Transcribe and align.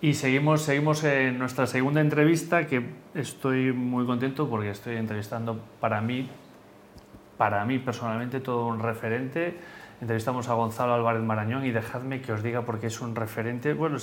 Y 0.00 0.14
seguimos, 0.14 0.62
seguimos 0.62 1.02
en 1.02 1.40
nuestra 1.40 1.66
segunda 1.66 2.00
entrevista, 2.00 2.68
que 2.68 2.84
estoy 3.14 3.72
muy 3.72 4.06
contento 4.06 4.48
porque 4.48 4.70
estoy 4.70 4.94
entrevistando 4.94 5.60
para 5.80 6.00
mí, 6.00 6.28
para 7.36 7.64
mí 7.64 7.80
personalmente, 7.80 8.38
todo 8.38 8.68
un 8.68 8.78
referente. 8.78 9.56
Entrevistamos 10.00 10.48
a 10.48 10.54
Gonzalo 10.54 10.94
Álvarez 10.94 11.22
Marañón 11.22 11.66
y 11.66 11.72
dejadme 11.72 12.20
que 12.20 12.32
os 12.32 12.44
diga 12.44 12.62
porque 12.62 12.86
es 12.86 13.00
un 13.00 13.16
referente. 13.16 13.74
Bueno, 13.74 13.96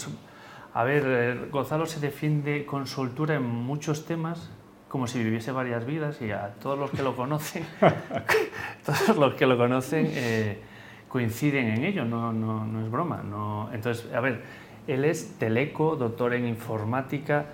a 0.74 0.84
ver, 0.84 1.04
eh, 1.08 1.48
Gonzalo 1.50 1.86
se 1.86 2.02
defiende 2.02 2.66
con 2.66 2.88
soltura 2.88 3.36
en 3.36 3.46
muchos 3.46 4.06
temas, 4.06 4.52
como 4.90 5.08
si 5.08 5.24
viviese 5.24 5.54
varias 5.54 5.86
vidas 5.86 6.22
y 6.22 6.30
a 6.32 6.56
todos 6.62 6.78
los 6.78 6.92
que 6.92 7.04
lo 7.04 7.16
conocen, 7.16 7.66
todos 8.86 9.18
los 9.18 9.36
que 9.36 9.46
lo 9.46 9.58
conocen 9.58 10.10
eh, 10.10 10.60
coinciden 11.08 11.70
en 11.70 11.86
ello, 11.86 12.04
no, 12.04 12.34
no, 12.34 12.66
no 12.66 12.82
es 12.84 12.92
broma. 12.92 13.24
No. 13.24 13.70
Entonces, 13.72 14.14
a 14.14 14.20
ver, 14.20 14.42
él 14.88 15.06
es 15.06 15.38
teleco, 15.38 15.96
doctor 15.96 16.34
en 16.34 16.48
informática. 16.48 17.46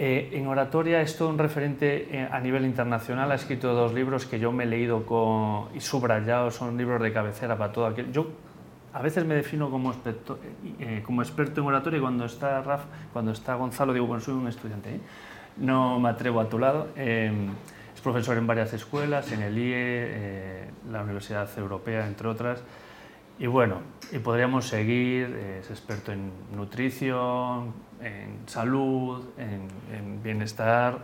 Eh, 0.00 0.30
en 0.34 0.46
oratoria 0.46 1.00
es 1.00 1.16
todo 1.16 1.28
un 1.28 1.38
referente 1.38 2.16
eh, 2.16 2.28
a 2.30 2.38
nivel 2.40 2.64
internacional. 2.64 3.32
Ha 3.32 3.34
escrito 3.34 3.74
dos 3.74 3.92
libros 3.92 4.26
que 4.26 4.38
yo 4.38 4.52
me 4.52 4.64
he 4.64 4.66
leído 4.66 5.04
con, 5.04 5.74
y 5.74 5.80
subrayado, 5.80 6.50
son 6.50 6.76
libros 6.76 7.02
de 7.02 7.12
cabecera 7.12 7.58
para 7.58 7.72
todo 7.72 7.86
aquel. 7.86 8.12
Yo 8.12 8.28
a 8.92 9.02
veces 9.02 9.24
me 9.24 9.34
defino 9.34 9.70
como 9.70 9.90
experto, 9.90 10.38
eh, 10.78 11.02
experto 11.04 11.60
en 11.60 11.66
oratoria 11.66 11.98
y 11.98 12.00
cuando 12.00 12.24
está 12.26 12.62
Raf, 12.62 12.84
cuando 13.12 13.32
está 13.32 13.56
Gonzalo, 13.56 13.92
digo, 13.92 14.06
bueno, 14.06 14.22
soy 14.22 14.34
un 14.34 14.46
estudiante. 14.46 15.00
No 15.56 15.98
me 15.98 16.10
atrevo 16.10 16.40
a 16.40 16.48
tu 16.48 16.60
lado. 16.60 16.88
es 16.96 18.00
profesor 18.00 18.38
en 18.38 18.46
varias 18.46 18.72
escuelas, 18.72 19.32
en 19.32 19.42
el 19.42 19.58
IE, 19.58 20.68
la 20.92 21.02
Universidad 21.02 21.48
Europea, 21.58 22.06
entre 22.06 22.28
otras. 22.28 22.62
Y 23.38 23.46
bueno, 23.46 23.76
y 24.10 24.18
podríamos 24.18 24.66
seguir, 24.66 25.26
es 25.60 25.70
experto 25.70 26.12
en 26.12 26.32
nutrición, 26.56 27.72
en 28.02 28.38
salud, 28.46 29.24
en, 29.38 30.22
bienestar, 30.22 30.98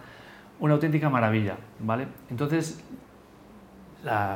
una 0.59 0.75
auténtica 0.75 1.09
maravilla, 1.09 1.57
¿vale? 1.79 2.09
Entonces, 2.31 2.83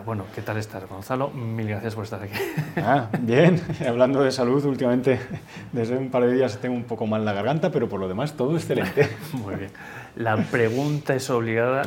bueno, 0.07 0.25
¿qué 0.35 0.43
tal 0.43 0.57
estás, 0.59 0.89
Gonzalo? 0.89 1.31
Mil 1.31 1.69
gracias 1.69 1.95
por 1.95 2.05
estar 2.05 2.23
aquí. 2.23 2.35
Ah, 2.77 3.09
bien, 3.21 3.61
hablando 3.89 4.23
de 4.23 4.31
salud, 4.31 4.65
últimamente 4.65 5.19
desde 5.73 5.97
un 5.97 6.11
par 6.11 6.25
de 6.25 6.33
días 6.33 6.59
tengo 6.59 6.77
un 6.77 6.85
poco 6.85 7.07
mal 7.07 7.25
la 7.25 7.33
garganta, 7.33 7.73
pero 7.73 7.89
por 7.89 7.99
lo 7.99 8.07
demás 8.07 8.35
todo 8.35 8.57
excelente. 8.57 9.09
Muy 9.33 9.57
bien. 9.57 9.71
La 10.15 10.37
pregunta 10.37 11.17
es 11.17 11.29
obligada, 11.31 11.83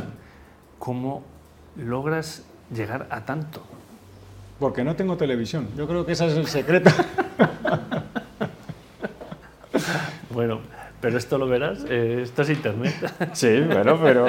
¿cómo 0.78 1.24
logras 1.78 2.46
llegar 2.74 3.08
a 3.10 3.24
tanto? 3.24 3.64
Porque 4.62 4.84
no 4.84 4.96
tengo 4.96 5.18
televisión. 5.18 5.70
Yo 5.76 5.88
creo 5.88 6.06
que 6.06 6.12
ese 6.12 6.28
es 6.28 6.38
el 6.38 6.46
secreto. 6.46 6.92
bueno, 10.30 10.62
pero 11.02 11.18
esto 11.18 11.40
lo 11.40 11.48
verás, 11.48 11.84
eh, 11.90 12.20
esto 12.22 12.44
es 12.44 12.52
internet. 12.52 12.94
sí, 13.34 13.60
bueno, 13.62 14.00
pero 14.00 14.28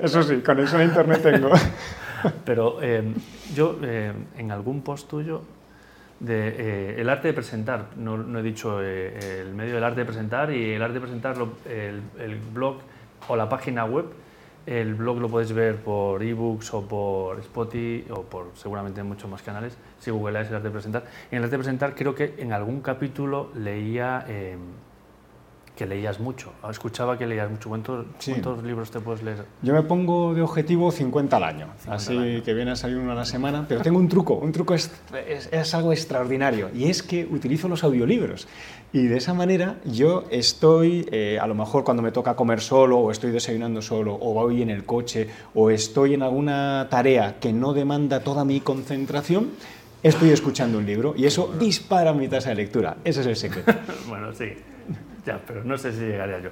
eso 0.00 0.22
sí, 0.22 0.36
conexión 0.36 0.80
a 0.80 0.84
internet 0.84 1.20
tengo. 1.22 1.50
pero 2.46 2.78
eh, 2.80 3.02
yo 3.54 3.78
eh, 3.82 4.14
en 4.38 4.50
algún 4.50 4.80
post 4.80 5.10
tuyo 5.10 5.42
de 6.20 6.98
el 6.98 7.10
arte 7.10 7.28
de 7.28 7.34
presentar, 7.34 7.88
no, 7.96 8.38
he 8.38 8.42
dicho 8.42 8.80
el 8.80 9.52
medio 9.52 9.74
del 9.74 9.84
arte 9.84 10.00
de 10.00 10.06
presentar 10.06 10.50
y 10.54 10.72
el 10.72 10.82
arte 10.82 10.94
de 10.94 11.00
presentar, 11.00 11.36
el 11.66 12.40
blog 12.54 12.78
o 13.28 13.36
la 13.36 13.50
página 13.50 13.84
web, 13.84 14.06
el 14.70 14.94
blog 14.94 15.18
lo 15.18 15.28
podéis 15.28 15.52
ver 15.52 15.82
por 15.82 16.22
ebooks 16.22 16.72
o 16.74 16.86
por 16.86 17.40
Spotify 17.40 18.06
o 18.10 18.22
por 18.22 18.52
seguramente 18.54 19.02
muchos 19.02 19.28
más 19.28 19.42
canales, 19.42 19.76
si 19.98 20.12
Google 20.12 20.40
es 20.40 20.48
el 20.48 20.54
arte 20.54 20.68
de 20.68 20.72
presentar. 20.72 21.04
En 21.30 21.38
el 21.38 21.44
arte 21.44 21.54
de 21.54 21.58
presentar 21.58 21.94
creo 21.96 22.14
que 22.14 22.36
en 22.38 22.52
algún 22.52 22.80
capítulo 22.80 23.50
leía 23.56 24.24
eh, 24.28 24.56
que 25.80 25.86
leías 25.86 26.20
mucho, 26.20 26.52
escuchaba 26.70 27.16
que 27.16 27.26
leías 27.26 27.50
mucho. 27.50 27.70
¿Cuántos, 27.70 28.62
libros 28.62 28.90
te 28.90 29.00
puedes 29.00 29.22
leer? 29.22 29.46
Yo 29.62 29.72
me 29.72 29.80
pongo 29.80 30.34
de 30.34 30.42
objetivo 30.42 30.92
50 30.92 31.34
al 31.38 31.42
año, 31.42 31.68
así 31.88 32.42
que 32.44 32.52
viene 32.52 32.72
a 32.72 32.76
salir 32.76 32.98
uno 32.98 33.12
a 33.12 33.14
la 33.14 33.24
semana, 33.24 33.64
pero 33.66 33.80
tengo 33.80 33.98
un 33.98 34.06
truco, 34.06 34.34
un 34.34 34.52
truco 34.52 34.74
es, 34.74 34.90
es, 35.50 35.74
algo 35.74 35.94
extraordinario 35.94 36.68
y 36.74 36.90
es 36.90 37.02
que 37.02 37.24
utilizo 37.24 37.66
los 37.66 37.82
audiolibros. 37.82 38.46
Y 38.92 39.06
de 39.06 39.16
esa 39.16 39.32
manera 39.32 39.76
yo 39.86 40.24
estoy, 40.30 41.08
eh, 41.12 41.38
a 41.40 41.46
lo 41.46 41.54
mejor 41.54 41.82
cuando 41.82 42.02
me 42.02 42.12
toca 42.12 42.36
comer 42.36 42.60
solo, 42.60 42.98
o 42.98 43.10
estoy 43.10 43.30
desayunando 43.30 43.80
solo, 43.80 44.18
o 44.20 44.34
voy 44.34 44.60
en 44.60 44.68
el 44.68 44.84
coche, 44.84 45.28
o 45.54 45.70
estoy 45.70 46.12
en 46.12 46.22
alguna 46.22 46.88
tarea 46.90 47.38
que 47.40 47.54
no 47.54 47.72
demanda 47.72 48.20
toda 48.20 48.44
mi 48.44 48.60
concentración, 48.60 49.52
estoy 50.02 50.28
escuchando 50.28 50.76
un 50.76 50.84
libro 50.84 51.14
y 51.16 51.24
eso 51.24 51.54
dispara 51.58 52.12
mi 52.12 52.28
tasa 52.28 52.50
de 52.50 52.56
lectura. 52.56 52.98
Ese 53.02 53.22
es 53.22 53.26
el 53.26 53.36
secreto. 53.36 53.72
bueno, 54.10 54.34
sí. 54.34 54.52
Ya, 55.26 55.40
pero 55.46 55.64
no 55.64 55.76
sé 55.78 55.92
si 55.92 56.00
llegaría 56.00 56.40
yo. 56.40 56.50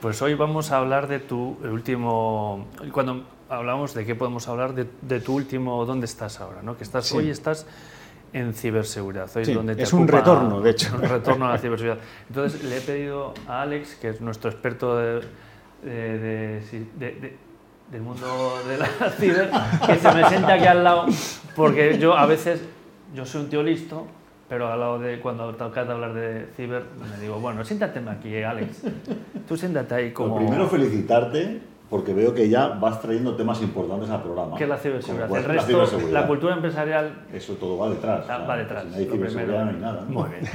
Pues 0.00 0.20
hoy 0.22 0.34
vamos 0.34 0.70
a 0.70 0.78
hablar 0.78 1.08
de 1.08 1.20
tu 1.20 1.56
último. 1.62 2.66
Cuando 2.92 3.24
hablamos 3.48 3.94
de 3.94 4.04
qué 4.04 4.14
podemos 4.14 4.48
hablar, 4.48 4.74
de, 4.74 5.20
tu 5.20 5.34
último. 5.34 5.84
¿Dónde 5.84 6.06
estás 6.06 6.40
ahora? 6.40 6.62
¿no? 6.62 6.76
Que 6.76 6.84
estás, 6.84 7.10
Hoy 7.12 7.30
estás 7.30 7.66
en 8.32 8.54
ciberseguridad. 8.54 9.30
Hoy 9.34 9.42
es 9.42 9.54
donde 9.54 9.76
te 9.76 9.82
es 9.82 9.92
un 9.92 10.08
retorno, 10.08 10.60
de 10.60 10.70
hecho. 10.70 10.94
Un 10.94 11.02
retorno 11.02 11.46
a 11.46 11.52
la 11.52 11.58
ciberseguridad. 11.60 12.02
Entonces 12.28 12.62
le 12.64 12.78
he 12.78 12.80
pedido 12.80 13.34
a 13.46 13.62
Alex, 13.62 13.96
que 13.96 14.10
es 14.10 14.20
nuestro 14.20 14.50
experto 14.50 14.96
de, 14.96 15.22
del 17.90 18.02
mundo 18.02 18.58
de 18.66 18.78
la 18.78 18.86
ciber, 19.18 19.50
que 19.86 19.96
se 19.96 20.12
me 20.12 20.28
siente 20.28 20.52
aquí 20.52 20.66
al 20.66 20.82
lado, 20.82 21.06
porque 21.54 21.98
yo 21.98 22.16
a 22.16 22.26
veces, 22.26 22.62
yo 23.14 23.26
soy 23.26 23.42
un 23.42 23.50
tío 23.50 23.62
listo, 23.62 24.06
pero 24.48 24.70
al 24.72 24.80
lado 24.80 24.98
de 24.98 25.20
cuando 25.20 25.54
toca 25.54 25.80
hablar 25.80 26.14
de 26.14 26.46
ciber, 26.56 26.84
me 27.10 27.20
digo, 27.20 27.40
bueno, 27.40 27.64
siéntate 27.64 28.00
aquí, 28.08 28.42
Alex. 28.42 28.82
Tú 29.48 29.56
siéntate 29.56 29.94
ahí 29.94 30.12
como... 30.12 30.36
primero 30.36 30.68
felicitarte 30.68 31.60
porque 31.88 32.12
veo 32.12 32.34
que 32.34 32.48
ya 32.48 32.68
vas 32.68 33.00
trayendo 33.00 33.36
temas 33.36 33.60
importantes 33.62 34.10
al 34.10 34.22
programa. 34.22 34.56
¿Qué 34.56 34.64
es 34.64 34.70
la 34.70 34.78
ciberseguridad? 34.78 35.36
El 35.36 35.44
resto, 35.44 35.86
la, 36.10 36.26
cultura 36.26 36.54
empresarial... 36.54 37.24
Eso 37.32 37.54
todo 37.54 37.78
va 37.78 37.90
detrás. 37.90 38.28
va 38.28 38.56
detrás. 38.56 38.84
Si 38.84 38.90
no 38.90 38.96
hay 38.96 39.06
ciberseguridad 39.06 39.64
no 39.64 39.70
hay 39.70 39.76
nada. 39.76 40.02
Muy 40.08 40.28
bien. 40.30 40.48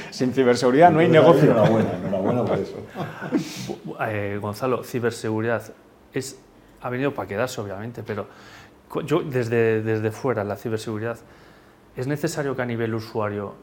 Sin 0.10 0.32
ciberseguridad 0.32 0.90
no 0.90 1.00
hay 1.00 1.08
negocio. 1.08 1.50
Enhorabuena, 1.50 1.90
enhorabuena 1.98 2.44
por 2.44 2.58
eso. 2.58 2.76
Eh, 4.08 4.38
Gonzalo, 4.40 4.82
ciberseguridad 4.82 5.62
es, 6.12 6.40
ha 6.80 6.90
venido 6.90 7.14
para 7.14 7.28
quedarse, 7.28 7.60
obviamente, 7.60 8.02
pero 8.02 8.26
yo 9.04 9.20
desde, 9.20 9.82
desde 9.82 10.10
fuera, 10.10 10.44
la 10.44 10.56
ciberseguridad 10.56 11.18
¿Es 11.96 12.06
necesario 12.06 12.54
que 12.54 12.60
a 12.60 12.66
nivel 12.66 12.94
usuario 12.94 13.54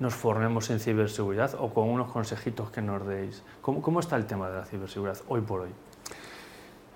nos 0.00 0.12
formemos 0.12 0.68
en 0.70 0.80
ciberseguridad 0.80 1.54
o 1.54 1.72
con 1.72 1.88
unos 1.88 2.10
consejitos 2.10 2.70
que 2.70 2.82
nos 2.82 3.06
deis? 3.06 3.44
¿Cómo, 3.62 4.00
está 4.00 4.16
el 4.16 4.26
tema 4.26 4.50
de 4.50 4.58
la 4.58 4.64
ciberseguridad 4.64 5.18
hoy 5.28 5.42
por 5.42 5.60
hoy? 5.60 5.70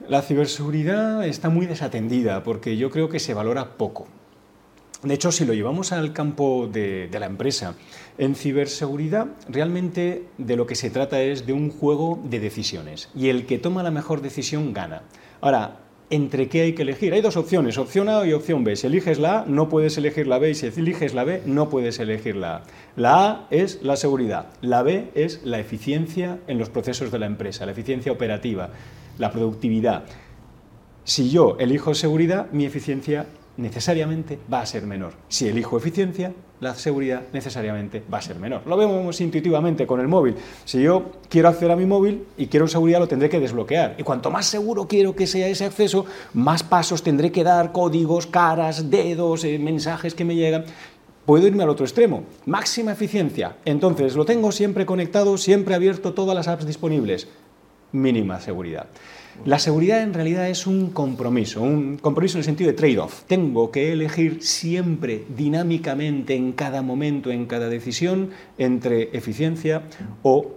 La 0.08 0.22
ciberseguridad 0.22 1.24
está 1.24 1.50
muy 1.50 1.66
desatendida 1.66 2.42
porque 2.42 2.76
yo 2.76 2.90
creo 2.90 3.08
que 3.08 3.20
se 3.20 3.32
valora 3.32 3.76
poco. 3.76 4.08
De 5.04 5.14
hecho, 5.14 5.30
si 5.30 5.44
lo 5.44 5.54
llevamos 5.54 5.92
al 5.92 6.12
campo 6.12 6.68
de, 6.70 7.06
de, 7.08 7.20
la 7.20 7.26
empresa, 7.26 7.76
en 8.18 8.34
ciberseguridad 8.34 9.28
realmente 9.48 10.26
de 10.38 10.56
lo 10.56 10.66
que 10.66 10.74
se 10.74 10.90
trata 10.90 11.20
es 11.20 11.46
de 11.46 11.52
un 11.52 11.70
juego 11.70 12.20
de 12.24 12.40
decisiones 12.40 13.08
y 13.14 13.28
el 13.28 13.46
que 13.46 13.58
toma 13.58 13.84
la 13.84 13.92
mejor 13.92 14.20
decisión 14.20 14.72
gana. 14.72 15.02
Ahora, 15.40 15.81
entre 16.12 16.46
qué 16.48 16.60
hay 16.60 16.74
que 16.74 16.82
elegir. 16.82 17.14
Hay 17.14 17.22
dos 17.22 17.38
opciones, 17.38 17.78
opción 17.78 18.10
A 18.10 18.26
y 18.26 18.34
opción 18.34 18.64
B. 18.64 18.76
Si 18.76 18.86
eliges 18.86 19.18
la 19.18 19.40
A, 19.40 19.44
no 19.46 19.70
puedes 19.70 19.96
elegir 19.96 20.26
la 20.26 20.38
B 20.38 20.50
y 20.50 20.54
si 20.54 20.66
eliges 20.66 21.14
la 21.14 21.24
B, 21.24 21.40
no 21.46 21.70
puedes 21.70 21.98
elegir 22.00 22.36
la 22.36 22.56
A. 22.56 22.62
La 22.96 23.30
A 23.30 23.46
es 23.50 23.82
la 23.82 23.96
seguridad, 23.96 24.50
la 24.60 24.82
B 24.82 25.10
es 25.14 25.40
la 25.42 25.58
eficiencia 25.58 26.38
en 26.46 26.58
los 26.58 26.68
procesos 26.68 27.10
de 27.10 27.18
la 27.18 27.24
empresa, 27.24 27.64
la 27.64 27.72
eficiencia 27.72 28.12
operativa, 28.12 28.68
la 29.18 29.32
productividad. 29.32 30.04
Si 31.04 31.30
yo 31.30 31.56
elijo 31.58 31.94
seguridad, 31.94 32.50
mi 32.52 32.66
eficiencia 32.66 33.26
necesariamente 33.56 34.38
va 34.52 34.60
a 34.60 34.66
ser 34.66 34.82
menor. 34.82 35.14
Si 35.28 35.48
elijo 35.48 35.78
eficiencia, 35.78 36.34
la 36.62 36.76
seguridad 36.76 37.22
necesariamente 37.32 38.04
va 38.12 38.18
a 38.18 38.22
ser 38.22 38.36
menor. 38.36 38.62
Lo 38.66 38.76
vemos 38.76 39.20
intuitivamente 39.20 39.84
con 39.84 39.98
el 39.98 40.06
móvil. 40.06 40.36
Si 40.64 40.80
yo 40.80 41.10
quiero 41.28 41.48
acceder 41.48 41.72
a 41.72 41.76
mi 41.76 41.86
móvil 41.86 42.24
y 42.36 42.46
quiero 42.46 42.68
seguridad, 42.68 43.00
lo 43.00 43.08
tendré 43.08 43.28
que 43.28 43.40
desbloquear. 43.40 43.96
Y 43.98 44.04
cuanto 44.04 44.30
más 44.30 44.46
seguro 44.46 44.86
quiero 44.86 45.16
que 45.16 45.26
sea 45.26 45.48
ese 45.48 45.64
acceso, 45.64 46.06
más 46.34 46.62
pasos 46.62 47.02
tendré 47.02 47.32
que 47.32 47.42
dar, 47.42 47.72
códigos, 47.72 48.28
caras, 48.28 48.88
dedos, 48.90 49.42
eh, 49.42 49.58
mensajes 49.58 50.14
que 50.14 50.24
me 50.24 50.36
llegan. 50.36 50.64
Puedo 51.26 51.48
irme 51.48 51.64
al 51.64 51.68
otro 51.68 51.84
extremo. 51.84 52.22
Máxima 52.46 52.92
eficiencia. 52.92 53.56
Entonces, 53.64 54.14
lo 54.14 54.24
tengo 54.24 54.52
siempre 54.52 54.86
conectado, 54.86 55.38
siempre 55.38 55.74
abierto, 55.74 56.14
todas 56.14 56.36
las 56.36 56.46
apps 56.46 56.64
disponibles. 56.64 57.26
Mínima 57.90 58.40
seguridad. 58.40 58.86
La 59.44 59.58
seguridad 59.58 60.02
en 60.02 60.14
realidad 60.14 60.48
es 60.48 60.66
un 60.66 60.90
compromiso, 60.90 61.62
un 61.62 61.98
compromiso 61.98 62.36
en 62.36 62.40
el 62.40 62.44
sentido 62.44 62.70
de 62.70 62.76
trade-off. 62.76 63.22
Tengo 63.26 63.72
que 63.72 63.92
elegir 63.92 64.42
siempre 64.42 65.24
dinámicamente 65.36 66.36
en 66.36 66.52
cada 66.52 66.82
momento, 66.82 67.30
en 67.30 67.46
cada 67.46 67.68
decisión, 67.68 68.30
entre 68.58 69.16
eficiencia 69.16 69.82
o 70.22 70.52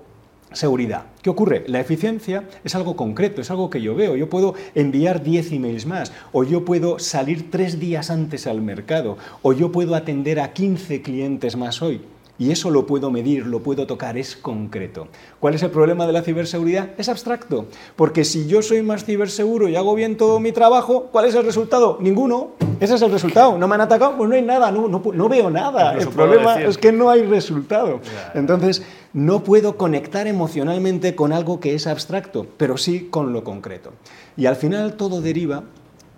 seguridad. 0.52 1.06
¿Qué 1.24 1.30
ocurre? 1.30 1.64
La 1.68 1.80
eficiencia 1.80 2.48
es 2.64 2.76
algo 2.76 2.96
concreto, 2.96 3.42
es 3.42 3.50
algo 3.50 3.70
que 3.70 3.82
yo 3.82 3.96
veo. 3.96 4.16
Yo 4.16 4.30
puedo 4.30 4.54
enviar 4.76 5.24
10 5.24 5.54
emails 5.54 5.86
más, 5.86 6.14
o 6.32 6.44
yo 6.44 6.64
puedo 6.64 7.00
salir 7.00 7.50
tres 7.50 7.80
días 7.80 8.12
antes 8.12 8.46
al 8.46 8.62
mercado, 8.62 9.18
o 9.42 9.54
yo 9.54 9.72
puedo 9.72 9.96
atender 9.96 10.40
a 10.40 10.54
15 10.54 11.02
clientes 11.02 11.56
más 11.56 11.82
hoy. 11.82 12.02
Y 12.38 12.52
eso 12.52 12.70
lo 12.70 12.86
puedo 12.86 13.12
medir, 13.12 13.46
lo 13.46 13.62
puedo 13.62 13.88
tocar, 13.88 14.18
es 14.18 14.36
concreto. 14.36 15.08
¿Cuál 15.40 15.54
es 15.54 15.64
el 15.64 15.72
problema 15.72 16.06
de 16.06 16.14
la 16.14 16.22
ciberseguridad? 16.22 16.90
Es 16.98 17.08
abstracto. 17.08 17.68
Porque 17.96 18.26
si 18.26 18.48
yo 18.48 18.62
soy 18.62 18.82
más 18.82 19.06
ciberseguro 19.06 19.70
y 19.70 19.76
hago 19.76 19.96
bien 19.96 20.18
todo 20.18 20.40
mi 20.40 20.52
trabajo, 20.52 21.10
¿cuál 21.12 21.26
es 21.26 21.36
el 21.36 21.46
resultado? 21.46 21.98
Ninguno. 22.02 22.52
Ese 22.82 22.96
es 22.96 23.02
el 23.02 23.12
resultado. 23.12 23.58
¿No 23.58 23.68
me 23.68 23.76
han 23.76 23.82
atacado? 23.82 24.18
Pues 24.18 24.30
no 24.30 24.36
hay 24.36 24.42
nada, 24.42 24.70
no, 24.72 24.88
no, 24.88 25.30
veo 25.30 25.50
nada. 25.50 25.94
el 25.94 26.10
problema 26.10 26.62
es 26.62 26.78
que 26.78 26.92
no 26.92 27.10
hay 27.10 27.22
resultado. 27.24 28.02
Entonces, 28.34 28.84
no 29.14 29.44
puedo 29.44 29.78
conectar 29.78 30.28
emocionalmente 30.28 31.16
con 31.16 31.32
algo 31.32 31.62
que 31.62 31.74
es 31.74 31.88
abstracto, 31.88 32.46
pero 32.58 32.78
sí 32.78 33.08
con 33.10 33.32
lo 33.32 33.46
concreto. 33.46 33.94
Y 34.36 34.46
al 34.46 34.58
final 34.58 34.96
todo 34.96 35.22
deriva 35.22 35.64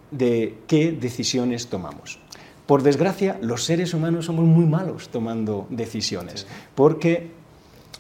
de 0.10 0.58
qué 0.66 0.92
decisiones 0.92 1.68
tomamos. 1.68 2.20
Por 2.68 2.84
desgracia, 2.84 3.38
los 3.42 3.64
seres 3.64 3.94
humanos 3.94 4.25
somos 4.25 4.46
muy 4.46 4.66
malos 4.66 5.08
tomando 5.08 5.68
decisiones, 5.69 6.46
porque 6.75 7.31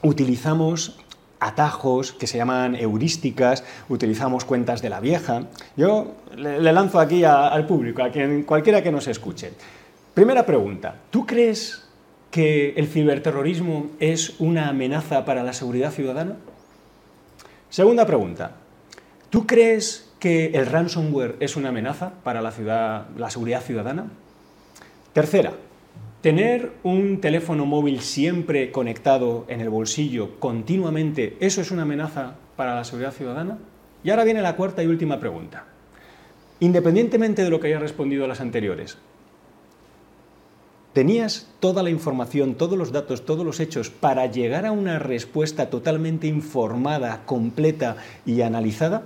utilizamos 0.03 0.99
atajos 1.39 2.11
que 2.11 2.27
se 2.27 2.37
llaman 2.37 2.75
heurísticas, 2.75 3.63
utilizamos 3.87 4.43
cuentas 4.43 4.81
de 4.81 4.89
la 4.89 4.99
vieja. 4.99 5.43
Yo 5.77 6.15
le, 6.35 6.59
lanzo 6.59 6.99
aquí 6.99 7.23
al 7.23 7.65
público, 7.65 8.03
a 8.03 8.11
quien, 8.11 8.43
cualquiera 8.43 8.83
que 8.83 8.91
nos 8.91 9.07
escuche. 9.07 9.53
Primera 10.13 10.45
pregunta, 10.45 10.95
¿tú 11.11 11.25
crees 11.25 11.85
que 12.29 12.71
el 12.71 12.87
ciberterrorismo 12.87 13.91
es 13.99 14.37
una 14.39 14.67
amenaza 14.67 15.23
para 15.23 15.43
la 15.43 15.53
seguridad 15.53 15.91
ciudadana? 15.91 16.35
Segunda 17.69 18.05
pregunta, 18.05 18.51
¿tú 19.29 19.47
crees 19.47 20.09
que 20.19 20.47
el 20.47 20.65
ransomware 20.65 21.37
es 21.39 21.55
una 21.55 21.69
amenaza 21.69 22.11
para 22.23 22.41
la, 22.41 22.51
ciudad, 22.51 23.07
la 23.15 23.29
seguridad 23.29 23.61
ciudadana? 23.61 24.07
Tercera, 25.17 25.53
tener 26.21 26.73
un 26.83 27.21
teléfono 27.21 27.65
móvil 27.65 28.01
siempre 28.01 28.71
conectado 28.71 29.45
en 29.47 29.61
el 29.61 29.69
bolsillo 29.71 30.39
continuamente, 30.39 31.35
¿eso 31.39 31.59
es 31.59 31.71
una 31.71 31.81
amenaza 31.81 32.35
para 32.55 32.75
la 32.75 32.83
seguridad 32.83 33.13
ciudadana? 33.13 33.57
Y 34.03 34.11
ahora 34.11 34.25
viene 34.25 34.43
la 34.43 34.55
cuarta 34.55 34.83
y 34.83 34.85
última 34.85 35.19
pregunta. 35.19 35.65
Independientemente 36.59 37.43
de 37.43 37.49
lo 37.49 37.59
que 37.59 37.65
haya 37.65 37.79
respondido 37.79 38.25
a 38.25 38.27
las 38.27 38.41
anteriores, 38.41 38.99
¿tenías 40.93 41.51
toda 41.59 41.81
la 41.81 41.89
información, 41.89 42.53
todos 42.53 42.77
los 42.77 42.91
datos, 42.91 43.25
todos 43.25 43.43
los 43.43 43.59
hechos 43.59 43.89
para 43.89 44.27
llegar 44.27 44.67
a 44.67 44.71
una 44.71 44.99
respuesta 44.99 45.71
totalmente 45.71 46.27
informada, 46.27 47.23
completa 47.25 47.97
y 48.23 48.41
analizada? 48.41 49.01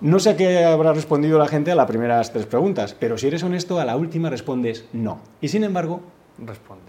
No. 0.00 0.18
sé 0.18 0.36
qué 0.36 0.64
habrá 0.64 0.92
respondido 0.92 1.38
la 1.38 1.48
gente 1.48 1.72
a 1.72 1.74
las 1.74 1.86
primeras 1.86 2.32
tres 2.32 2.46
preguntas, 2.46 2.96
pero 2.98 3.18
si 3.18 3.26
eres 3.26 3.42
honesto, 3.42 3.80
a 3.80 3.84
la 3.84 3.96
última 3.96 4.30
respondes 4.30 4.84
no. 4.92 5.20
Y 5.40 5.48
sin 5.48 5.64
embargo, 5.64 6.02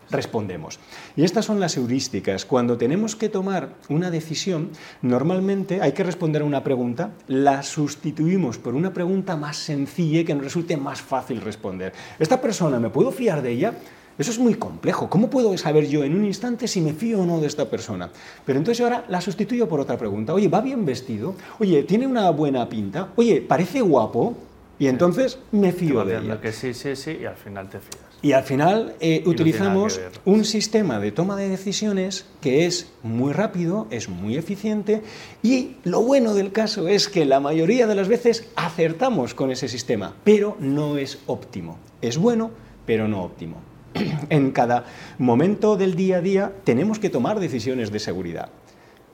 respondemos. 0.09 0.79
Y 1.15 1.23
estas 1.23 1.45
son 1.45 1.59
las 1.59 1.77
heurísticas. 1.77 2.45
Cuando 2.45 2.77
tenemos 2.77 3.15
que 3.15 3.29
tomar 3.29 3.69
una 3.89 4.09
decisión, 4.09 4.71
normalmente 5.01 5.81
hay 5.81 5.91
que 5.91 6.03
responder 6.03 6.41
a 6.41 6.45
una 6.45 6.63
pregunta, 6.63 7.11
la 7.27 7.63
sustituimos 7.63 8.57
por 8.57 8.75
una 8.75 8.93
pregunta 8.93 9.35
más 9.35 9.57
sencilla 9.57 10.21
y 10.21 10.25
que 10.25 10.35
nos 10.35 10.43
resulte 10.43 10.77
más 10.77 11.01
fácil 11.01 11.41
responder. 11.41 11.93
¿Esta 12.19 12.41
persona 12.41 12.79
me 12.79 12.89
puedo 12.89 13.11
fiar 13.11 13.41
de 13.41 13.51
ella? 13.51 13.73
Eso 14.17 14.31
es 14.31 14.39
muy 14.39 14.55
complejo. 14.55 15.09
¿Cómo 15.09 15.29
puedo 15.29 15.57
saber 15.57 15.87
yo 15.87 16.03
en 16.03 16.15
un 16.15 16.25
instante 16.25 16.67
si 16.67 16.81
me 16.81 16.93
fío 16.93 17.21
o 17.21 17.25
no 17.25 17.39
de 17.39 17.47
esta 17.47 17.69
persona? 17.69 18.09
Pero 18.45 18.59
entonces 18.59 18.83
ahora 18.83 19.05
la 19.07 19.21
sustituyo 19.21 19.67
por 19.67 19.79
otra 19.79 19.97
pregunta. 19.97 20.33
Oye, 20.33 20.47
¿va 20.47 20.61
bien 20.61 20.85
vestido? 20.85 21.35
Oye, 21.59 21.83
¿tiene 21.83 22.05
una 22.05 22.29
buena 22.29 22.69
pinta? 22.69 23.09
Oye, 23.15 23.41
¿parece 23.41 23.81
guapo? 23.81 24.35
Y 24.79 24.87
entonces 24.87 25.39
me 25.51 25.71
fío 25.71 26.03
de 26.03 26.17
ella. 26.17 26.41
que 26.41 26.51
sí, 26.51 26.73
sí, 26.73 26.95
sí, 26.95 27.17
y 27.21 27.25
al 27.25 27.35
final 27.35 27.69
te 27.69 27.79
fías. 27.79 28.03
Y 28.21 28.31
al 28.31 28.43
final 28.43 28.95
eh, 29.01 29.21
utilizamos 29.25 29.99
un 30.23 30.45
sistema 30.45 30.99
de 30.99 31.11
toma 31.11 31.35
de 31.35 31.49
decisiones 31.49 32.25
que 32.39 32.65
es 32.65 32.89
muy 33.03 33.33
rápido, 33.33 33.87
es 33.91 34.07
muy 34.07 34.37
eficiente 34.37 35.01
y 35.41 35.75
lo 35.83 36.01
bueno 36.01 36.33
del 36.33 36.53
caso 36.53 36.87
es 36.87 37.09
que 37.09 37.25
la 37.25 37.41
mayoría 37.41 37.85
de 37.85 37.95
las 37.95 38.07
veces 38.07 38.47
acertamos 38.55 39.33
con 39.33 39.51
ese 39.51 39.67
sistema, 39.67 40.15
pero 40.23 40.55
no 40.59 40.97
es 40.97 41.19
óptimo. 41.27 41.77
Es 42.01 42.17
bueno, 42.17 42.51
pero 42.85 43.09
no 43.09 43.23
óptimo. 43.23 43.57
en 44.29 44.51
cada 44.51 44.85
momento 45.17 45.77
del 45.77 45.95
día 45.95 46.17
a 46.17 46.21
día 46.21 46.51
tenemos 46.63 46.99
que 46.99 47.09
tomar 47.09 47.39
decisiones 47.39 47.91
de 47.91 47.99
seguridad. 47.99 48.49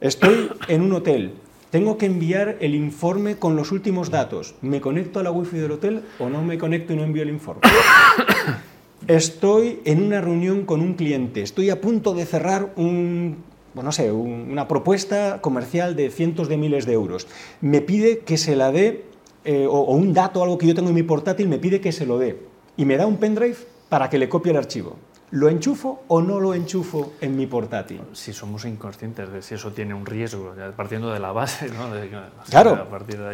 Estoy 0.02 0.50
en 0.68 0.82
un 0.82 0.94
hotel, 0.94 1.34
tengo 1.72 1.98
que 1.98 2.06
enviar 2.06 2.58
el 2.62 2.76
informe 2.76 3.36
con 3.36 3.56
los 3.56 3.72
últimos 3.72 4.10
datos. 4.10 4.56
¿Me 4.62 4.82
conecto 4.82 5.20
a 5.20 5.24
la 5.24 5.32
wifi 5.32 5.58
del 5.58 5.72
hotel 5.72 6.04
o 6.20 6.30
no 6.30 6.42
me 6.44 6.58
conecto 6.58 6.94
y 6.94 6.96
no 6.96 7.04
envío 7.04 7.24
el 7.24 7.30
informe? 7.30 7.62
Estoy 9.08 9.80
en 9.86 10.04
una 10.04 10.22
reunión 10.22 10.66
con 10.66 10.82
un 10.82 10.94
cliente, 10.94 11.42
estoy 11.42 11.70
a 11.70 11.82
punto 11.82 12.14
de 12.14 12.26
cerrar 12.26 12.74
un, 12.76 13.38
no 13.74 13.92
sé, 13.92 14.12
una 14.12 14.68
propuesta 14.68 15.42
comercial 15.42 15.96
de 15.96 16.12
cientos 16.12 16.48
de 16.48 16.58
miles 16.58 16.86
de 16.86 16.94
euros. 16.94 17.26
Me 17.62 17.82
pide 17.82 18.20
que 18.20 18.38
se 18.38 18.56
la 18.56 18.72
dé, 18.72 19.06
eh, 19.46 19.66
o, 19.68 19.80
o 19.80 19.96
un 19.96 20.14
dato, 20.14 20.44
algo 20.44 20.58
que 20.58 20.68
yo 20.68 20.76
tengo 20.76 20.90
en 20.90 20.96
mi 20.96 21.04
portátil, 21.04 21.48
me 21.48 21.58
pide 21.58 21.82
que 21.82 21.92
se 21.92 22.06
lo 22.06 22.20
dé. 22.20 22.40
Y 22.78 22.86
me 22.86 22.98
da 22.98 23.08
un 23.08 23.18
pendrive 23.18 23.56
para 23.90 24.10
que 24.10 24.18
le 24.18 24.30
copie 24.30 24.52
el 24.52 24.58
archivo. 24.58 24.98
¿Lo 25.32 25.48
enchufo 25.48 26.06
o 26.08 26.22
no 26.24 26.40
lo 26.40 26.56
enchufo 26.56 27.14
en 27.22 27.38
mi 27.38 27.46
portátil? 27.46 28.02
Si 28.14 28.34
somos 28.34 28.66
inconscientes 28.66 29.32
de 29.32 29.44
si 29.44 29.54
eso 29.54 29.72
tiene 29.72 29.94
un 29.94 30.04
riesgo, 30.04 30.56
partiendo 30.76 31.12
de 31.12 31.20
la 31.20 31.32
base, 31.32 31.70
¿no? 31.70 31.88
claro. 32.50 32.88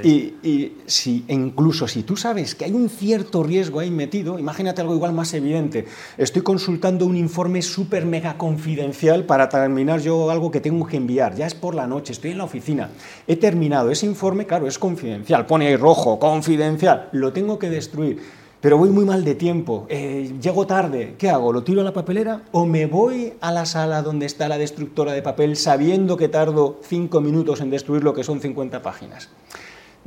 y, 0.04 0.74
si, 0.86 1.24
incluso 1.30 1.88
si 1.88 2.04
tú 2.04 2.18
sabes 2.18 2.54
que 2.54 2.66
hay 2.66 2.74
un 2.74 2.90
cierto 2.90 3.44
riesgo 3.44 3.80
ahí 3.80 3.92
metido, 3.92 4.38
imagínate 4.38 4.82
algo 4.82 4.94
igual 4.94 5.14
más 5.14 5.34
evidente. 5.34 5.86
Estoy 6.18 6.42
consultando 6.42 7.06
un 7.06 7.16
informe 7.16 7.62
súper 7.62 8.06
mega 8.06 8.38
confidencial 8.38 9.24
para 9.24 9.48
terminar 9.48 10.02
yo 10.02 10.30
algo 10.30 10.52
que 10.52 10.60
tengo 10.60 10.86
que 10.86 10.98
enviar. 10.98 11.36
Ya 11.36 11.48
es 11.48 11.56
por 11.56 11.76
la 11.76 11.88
noche, 11.88 12.12
estoy 12.12 12.32
en 12.32 12.40
la 12.40 12.44
oficina. 12.44 12.90
He 13.26 13.38
terminado 13.38 13.90
ese 13.90 14.06
informe, 14.06 14.46
claro, 14.46 14.68
es 14.68 14.78
confidencial. 14.78 15.46
Pone 15.46 15.68
ahí 15.68 15.78
rojo, 15.78 16.20
confidencial. 16.20 17.08
Lo 17.14 17.32
tengo 17.32 17.58
que 17.58 17.70
destruir 17.70 18.45
pero 18.66 18.80
voy 18.80 18.90
muy 18.90 19.06
mal 19.06 19.24
de 19.24 19.36
tiempo, 19.36 19.86
eh, 19.90 20.34
llego 20.42 20.66
tarde, 20.66 21.14
¿qué 21.20 21.30
hago? 21.30 21.54
¿Lo 21.54 21.64
tiro 21.64 21.82
a 21.82 21.84
la 21.84 21.94
papelera 21.94 22.42
o 22.52 22.66
me 22.66 22.88
voy 22.88 23.34
a 23.40 23.52
la 23.52 23.64
sala 23.68 24.02
donde 24.02 24.26
está 24.26 24.48
la 24.48 24.58
destructora 24.58 25.14
de 25.14 25.22
papel 25.22 25.56
sabiendo 25.56 26.18
que 26.18 26.30
tardo 26.30 26.80
cinco 26.82 27.22
minutos 27.22 27.62
en 27.62 27.70
destruir 27.70 28.04
lo 28.04 28.16
que 28.16 28.24
son 28.24 28.42
50 28.42 28.82
páginas? 28.82 29.30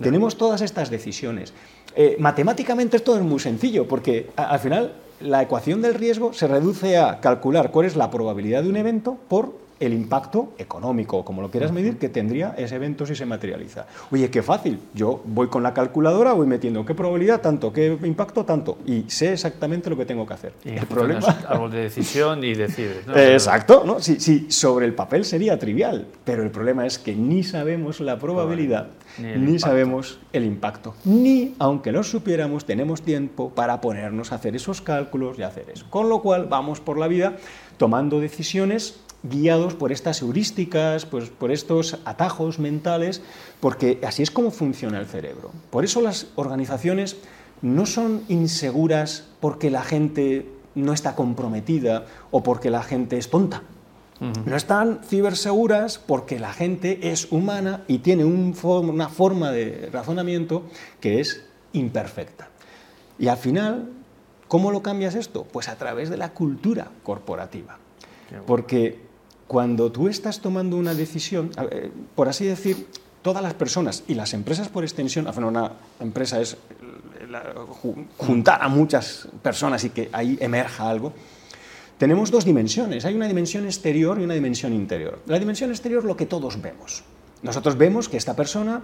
Tenemos 0.03 0.37
todas 0.37 0.61
estas 0.61 0.91
decisiones. 0.91 1.55
Eh, 1.95 2.17
matemáticamente 2.19 2.97
esto 2.97 3.15
es 3.17 3.23
muy 3.23 3.39
sencillo 3.39 3.87
porque 3.87 4.31
al 4.35 4.59
final 4.59 4.93
la 5.21 5.41
ecuación 5.41 5.81
del 5.81 5.95
riesgo 5.95 6.33
se 6.33 6.49
reduce 6.49 6.99
a 6.99 7.21
calcular 7.21 7.71
cuál 7.71 7.87
es 7.87 7.95
la 7.95 8.11
probabilidad 8.11 8.65
de 8.65 8.71
un 8.71 8.77
evento 8.77 9.19
por 9.29 9.68
el 9.81 9.93
impacto 9.93 10.55
económico, 10.59 11.25
como 11.25 11.43
lo 11.43 11.51
quieras 11.51 11.73
medir, 11.73 11.99
que 11.99 12.09
tendría 12.09 12.55
ese 12.57 12.77
evento 12.77 13.07
si 13.07 13.15
se 13.15 13.27
materializa. 13.27 13.87
Oye, 14.11 14.31
qué 14.31 14.43
fácil. 14.43 14.81
Yo 14.95 15.23
voy 15.25 15.49
con 15.49 15.63
la 15.63 15.73
calculadora, 15.73 16.33
voy 16.33 16.47
metiendo 16.47 16.85
qué 16.85 16.95
probabilidad 16.95 17.41
tanto, 17.41 17.73
qué 17.73 17.97
impacto 18.03 18.45
tanto, 18.45 18.79
y 18.87 19.05
sé 19.09 19.33
exactamente 19.33 19.91
lo 19.91 19.97
que 19.97 20.05
tengo 20.05 20.27
que 20.27 20.35
hacer. 20.35 20.53
Y 20.65 20.71
el 20.71 20.87
problema 20.87 21.21
es 21.21 21.47
algo 21.47 21.69
de 21.69 21.83
decisión 21.83 22.43
y 22.45 22.55
decides. 22.55 23.07
Exacto, 23.15 23.83
¿no? 23.85 24.01
Sí, 24.01 24.19
sí, 24.19 24.47
sobre 24.51 24.87
el 24.87 24.95
papel 24.95 25.25
sería 25.25 25.59
trivial, 25.59 26.07
pero 26.25 26.43
el 26.43 26.51
problema 26.51 26.87
es 26.87 26.99
que 26.99 27.15
ni 27.15 27.43
sabemos 27.43 28.01
la 28.01 28.19
probabilidad, 28.19 28.89
ni, 29.19 29.59
sabemos 29.59 30.19
el 30.33 30.45
impacto, 30.45 30.95
ni, 31.05 31.55
aunque 31.59 31.93
lo 31.93 32.03
supiéramos, 32.03 32.65
tenemos 32.65 33.03
tiempo 33.03 33.51
para 33.51 33.81
ponernos 33.81 34.33
a 34.33 34.37
hacer 34.37 34.57
esos 34.57 34.81
cálculos 34.81 35.39
y 35.39 35.43
hacer 35.43 35.71
eso. 35.71 35.87
Con 35.91 36.09
lo 36.09 36.21
cual, 36.21 36.47
vamos 36.47 36.81
por 36.81 36.99
la 36.99 37.09
vida 37.09 37.37
tomando 37.77 38.21
decisiones 38.21 39.01
guiados 39.23 39.75
por 39.75 39.93
estas 39.93 40.23
heurísticas, 40.23 41.07
pues, 41.07 41.31
por 41.31 41.51
estos 41.51 41.99
atajos 42.05 42.59
mentales, 42.59 43.23
porque 43.61 44.01
así 44.07 44.23
es 44.23 44.31
como 44.31 44.51
funciona 44.51 44.99
el 44.99 45.07
cerebro. 45.07 45.51
Por 45.71 45.85
eso 45.85 46.01
las 46.01 46.29
organizaciones 46.37 47.17
no 47.63 47.87
son 47.87 48.23
inseguras 48.29 49.25
porque 49.41 49.71
la 49.71 49.83
gente 49.83 50.47
no 50.75 50.93
está 50.93 51.17
comprometida 51.17 52.07
o 52.31 52.43
porque 52.43 52.71
la 52.71 52.83
gente 52.83 53.19
es 53.19 53.31
tonta. 53.31 53.63
No 54.21 54.57
están 54.57 54.99
ciberseguras 55.05 55.99
porque 55.99 56.41
la 56.41 56.53
gente 56.53 57.13
es 57.13 57.31
humana 57.31 57.85
y 57.87 57.99
tiene 57.99 58.25
una 58.25 59.09
forma 59.09 59.53
de 59.53 59.91
razonamiento 59.93 60.65
que 61.01 61.21
es 61.21 61.45
imperfecta. 61.73 62.49
Y 63.17 63.29
al 63.29 63.37
final, 63.37 63.93
¿cómo 64.49 64.73
lo 64.73 64.83
cambias 64.83 65.15
esto? 65.15 65.45
Pues 65.45 65.69
a 65.69 65.77
través 65.77 66.11
de 66.11 66.17
la 66.17 66.33
cultura 66.33 66.91
corporativa. 67.05 67.79
Porque 68.45 69.08
cuando 69.49 69.91
tú 69.91 70.09
estás 70.09 70.41
tomando 70.41 70.77
una 70.77 70.95
decisión, 70.95 71.51
por 72.15 72.29
así 72.29 72.45
decir, 72.45 72.87
todas 73.23 73.43
las 73.43 73.55
personas 73.55 74.05
y 74.07 74.15
las 74.15 74.35
empresas 74.35 74.69
por 74.69 74.85
extensión, 74.85 75.27
una 75.27 75.73
empresa 75.99 76.41
es 76.41 76.57
juntar 78.19 78.63
a 78.63 78.69
muchas 78.69 79.27
personas 79.43 79.83
y 79.85 79.91
que 79.91 80.11
ahí 80.13 80.39
emerja 80.41 80.89
algo, 80.89 81.13
tenemos 81.97 82.31
dos 82.31 82.45
dimensiones. 82.45 83.05
Hay 83.07 83.15
una 83.15 83.27
dimensión 83.27 83.65
exterior 83.65 84.21
y 84.21 84.25
una 84.25 84.35
dimensión 84.35 84.73
interior. 84.73 85.21
La 85.27 85.39
dimensión 85.39 85.71
exterior 85.71 86.05
lo 86.05 86.17
que 86.17 86.27
todos 86.27 86.61
vemos. 86.63 87.03
Nosotros 87.43 87.77
vemos 87.77 88.09
que 88.09 88.17
esta 88.17 88.37
persona 88.37 88.83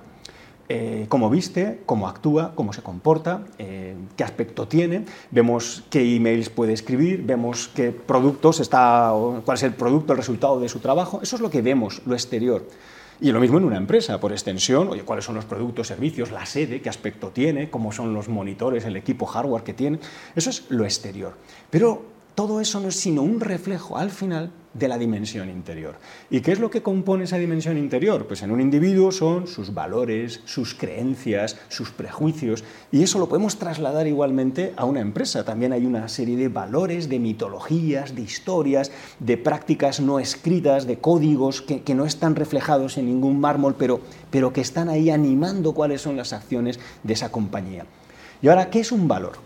eh, 0.69 1.07
cómo 1.09 1.29
viste, 1.29 1.81
cómo 1.87 2.09
actúa, 2.09 2.53
cómo 2.55 2.73
se 2.73 2.83
comporta, 2.83 3.43
eh, 3.59 3.95
qué 4.17 4.25
aspecto 4.25 4.67
tiene, 4.67 5.05
vemos 5.31 5.85
qué 5.91 6.17
emails 6.17 6.49
puede 6.49 6.73
escribir, 6.73 7.23
vemos 7.23 7.69
qué 7.69 7.91
productos 7.93 8.61
está, 8.61 9.13
cuál 9.45 9.57
es 9.57 9.63
el 9.63 9.75
producto, 9.75 10.13
el 10.13 10.19
resultado 10.19 10.59
de 10.61 10.69
su 10.69 10.81
trabajo. 10.81 11.21
Eso 11.23 11.37
es 11.37 11.43
lo 11.43 11.51
que 11.51 11.63
vemos, 11.63 12.03
lo 12.07 12.15
exterior. 12.15 12.67
Y 13.21 13.31
lo 13.31 13.41
mismo 13.41 13.59
en 13.59 13.65
una 13.65 13.77
empresa, 13.77 14.19
por 14.19 14.33
extensión, 14.33 14.89
oye, 14.89 15.03
cuáles 15.03 15.25
son 15.25 15.37
los 15.37 15.45
productos, 15.45 15.87
servicios, 15.87 16.33
la 16.33 16.47
sede, 16.47 16.81
qué 16.81 16.89
aspecto 16.89 17.29
tiene, 17.29 17.71
cómo 17.71 17.93
son 17.93 18.13
los 18.13 18.29
monitores, 18.29 18.85
el 18.85 18.97
equipo 18.97 19.27
hardware 19.27 19.63
que 19.63 19.73
tiene. 19.73 19.99
Eso 20.35 20.51
es 20.51 20.65
lo 20.71 20.85
exterior. 20.85 21.35
Pero 21.71 22.14
todo 22.35 22.61
eso 22.61 22.81
no 22.81 22.89
es 22.89 22.97
sino 22.97 23.23
un 23.23 23.41
reflejo 23.41 23.97
al 23.97 24.11
final 24.11 24.51
de 24.75 24.89
la 24.89 24.99
dimensión 24.99 25.49
interior. 25.49 25.95
¿Y 26.31 26.41
qué 26.41 26.51
es 26.53 26.59
lo 26.59 26.69
que 26.69 26.83
compone 26.83 27.25
esa 27.25 27.39
dimensión 27.39 27.79
interior? 27.79 28.27
Pues 28.27 28.43
en 28.43 28.51
un 28.51 28.61
individuo 28.61 29.13
son 29.13 29.47
sus 29.47 29.73
valores, 29.73 30.41
sus 30.45 30.75
creencias, 30.75 31.57
sus 31.69 31.91
prejuicios, 31.91 32.65
y 32.91 33.05
eso 33.05 33.21
lo 33.21 33.29
podemos 33.29 33.57
trasladar 33.57 34.09
igualmente 34.09 34.75
a 34.77 34.85
una 34.85 35.01
empresa. 35.01 35.45
También 35.45 35.73
hay 35.73 35.87
una 35.87 36.09
serie 36.09 36.37
de 36.37 36.49
valores, 36.49 37.09
de 37.09 37.21
mitologías, 37.21 38.17
de 38.17 38.23
historias, 38.23 38.91
de 39.21 39.37
prácticas 39.37 40.01
no 40.01 40.19
escritas, 40.19 40.87
de 40.87 40.99
códigos 40.99 41.63
que, 41.63 41.95
no 41.95 42.05
están 42.05 42.35
reflejados 42.35 42.99
en 42.99 43.07
ningún 43.07 43.39
mármol, 43.39 43.77
pero, 43.79 44.01
pero 44.33 44.53
que 44.53 44.61
están 44.61 44.89
ahí 44.89 45.11
animando 45.11 45.73
cuáles 45.73 46.03
son 46.03 46.17
las 46.17 46.33
acciones 46.33 46.81
de 47.05 47.13
esa 47.13 47.31
compañía. 47.31 47.87
Y 48.43 48.49
ahora, 48.49 48.69
¿qué 48.71 48.81
es 48.81 48.91
un 48.91 49.07
valor? 49.07 49.44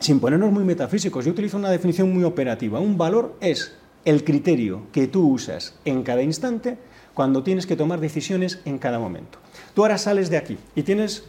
Sin 0.00 0.18
ponernos 0.18 0.50
muy 0.50 0.64
metafísicos, 0.64 1.24
yo 1.24 1.32
utilizo 1.32 1.58
una 1.58 1.70
definición 1.70 2.12
muy 2.12 2.24
operativa. 2.24 2.80
Un 2.80 2.96
valor 2.96 3.36
es 3.40 3.76
el 4.04 4.24
criterio 4.24 4.82
que 4.92 5.06
tú 5.06 5.28
usas 5.28 5.74
en 5.84 6.02
cada 6.02 6.22
instante 6.22 6.78
cuando 7.12 7.42
tienes 7.42 7.66
que 7.66 7.76
tomar 7.76 8.00
decisiones 8.00 8.60
en 8.64 8.78
cada 8.78 8.98
momento. 8.98 9.38
Tú 9.74 9.82
ahora 9.82 9.98
sales 9.98 10.30
de 10.30 10.38
aquí 10.38 10.58
y 10.74 10.82
tienes, 10.82 11.24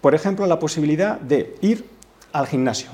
por 0.00 0.14
ejemplo, 0.14 0.46
la 0.46 0.60
posibilidad 0.60 1.20
de 1.20 1.56
ir 1.62 1.84
al 2.32 2.46
gimnasio. 2.46 2.90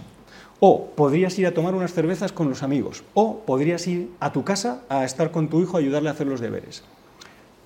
O 0.61 0.87
podrías 0.97 1.39
ir 1.39 1.47
a 1.47 1.55
tomar 1.55 1.75
unas 1.75 1.93
cervezas 1.93 2.33
con 2.33 2.49
los 2.49 2.63
amigos. 2.63 3.05
O 3.15 3.41
podrías 3.41 3.87
ir 3.87 4.11
a 4.19 4.33
tu 4.33 4.45
casa 4.45 4.83
a 4.89 5.05
estar 5.05 5.31
con 5.31 5.49
tu 5.49 5.61
hijo 5.61 5.77
a 5.77 5.81
ayudarle 5.81 6.09
a 6.09 6.13
hacer 6.13 6.27
los 6.27 6.41
deberes. 6.41 6.83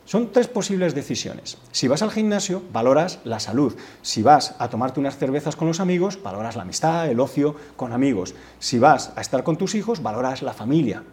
Son 0.04 0.32
tres 0.32 0.48
posibles 0.48 0.94
decisiones. 0.94 1.58
Si 1.70 1.88
vas 1.88 2.02
al 2.02 2.10
gimnasio, 2.10 2.62
valoras 2.72 3.20
la 3.24 3.40
salud. 3.40 3.74
Si 4.02 4.22
vas 4.22 4.54
a 4.58 4.68
tomarte 4.68 5.00
unas 5.00 5.16
cervezas 5.16 5.56
con 5.56 5.68
los 5.68 5.80
amigos, 5.80 6.22
valoras 6.22 6.56
la 6.56 6.62
amistad, 6.62 7.08
el 7.08 7.20
ocio 7.20 7.56
con 7.76 7.92
amigos. 7.92 8.34
Si 8.58 8.78
vas 8.78 9.12
a 9.16 9.20
estar 9.20 9.44
con 9.44 9.56
tus 9.56 9.74
hijos, 9.74 10.02
valoras 10.02 10.42
la 10.42 10.52
familia. 10.52 11.04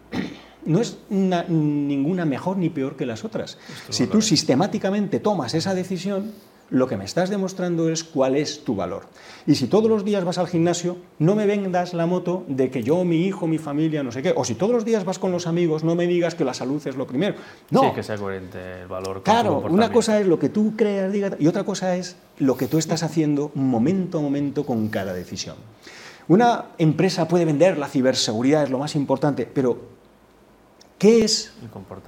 No 0.64 0.80
es 0.80 0.98
ninguna 1.08 2.26
mejor 2.26 2.58
ni 2.58 2.68
peor 2.68 2.96
que 2.96 3.06
las 3.06 3.24
otras. 3.24 3.58
si 3.88 4.06
tú 4.06 4.20
sistemáticamente 4.20 5.18
tomas 5.18 5.54
esa 5.54 5.74
decisión, 5.74 6.32
lo 6.70 6.86
que 6.86 6.96
me 6.96 7.04
estás 7.04 7.30
demostrando 7.30 7.88
es 7.90 8.04
cuál 8.04 8.36
es 8.36 8.64
tu 8.64 8.76
valor. 8.76 9.02
Y 9.46 9.56
si 9.56 9.66
todos 9.66 9.90
los 9.90 10.04
días 10.04 10.24
vas 10.24 10.38
al 10.38 10.46
gimnasio, 10.46 10.96
no 11.18 11.34
me 11.34 11.46
vendas 11.46 11.94
la 11.94 12.06
moto 12.06 12.44
de 12.46 12.70
que 12.70 12.82
yo, 12.82 13.04
mi 13.04 13.26
hijo, 13.26 13.46
mi 13.46 13.58
familia, 13.58 14.02
no 14.02 14.12
sé 14.12 14.22
qué. 14.22 14.32
O 14.36 14.44
si 14.44 14.54
todos 14.54 14.72
los 14.72 14.84
días 14.84 15.04
vas 15.04 15.18
con 15.18 15.32
los 15.32 15.46
amigos, 15.46 15.82
no 15.82 15.94
me 15.94 16.06
digas 16.06 16.34
que 16.34 16.44
la 16.44 16.54
salud 16.54 16.80
es 16.86 16.96
lo 16.96 17.06
primero. 17.06 17.34
No. 17.70 17.82
Sí, 17.82 17.86
que 17.94 18.02
sea 18.02 18.16
coherente 18.16 18.82
el 18.82 18.88
valor. 18.88 19.22
claro, 19.22 19.58
una 19.68 19.92
cosa 19.92 20.20
es 20.20 20.26
lo 20.26 20.38
que 20.38 20.48
tú 20.48 20.74
creas, 20.76 21.12
digas, 21.12 21.34
y 21.38 21.46
otra 21.46 21.64
cosa 21.64 21.96
es 21.96 22.16
lo 22.38 22.56
que 22.56 22.68
tú 22.68 22.78
estás 22.78 23.02
haciendo 23.02 23.50
momento 23.54 24.18
a 24.18 24.22
momento 24.22 24.64
con 24.64 24.88
cada 24.88 25.12
decisión. 25.12 25.56
Una 26.28 26.66
empresa 26.78 27.26
puede 27.26 27.44
vender 27.44 27.76
la 27.78 27.88
ciberseguridad, 27.88 28.62
es 28.62 28.70
lo 28.70 28.78
más 28.78 28.94
importante, 28.94 29.46
pero 29.52 29.80
¿qué 30.98 31.24
es 31.24 31.52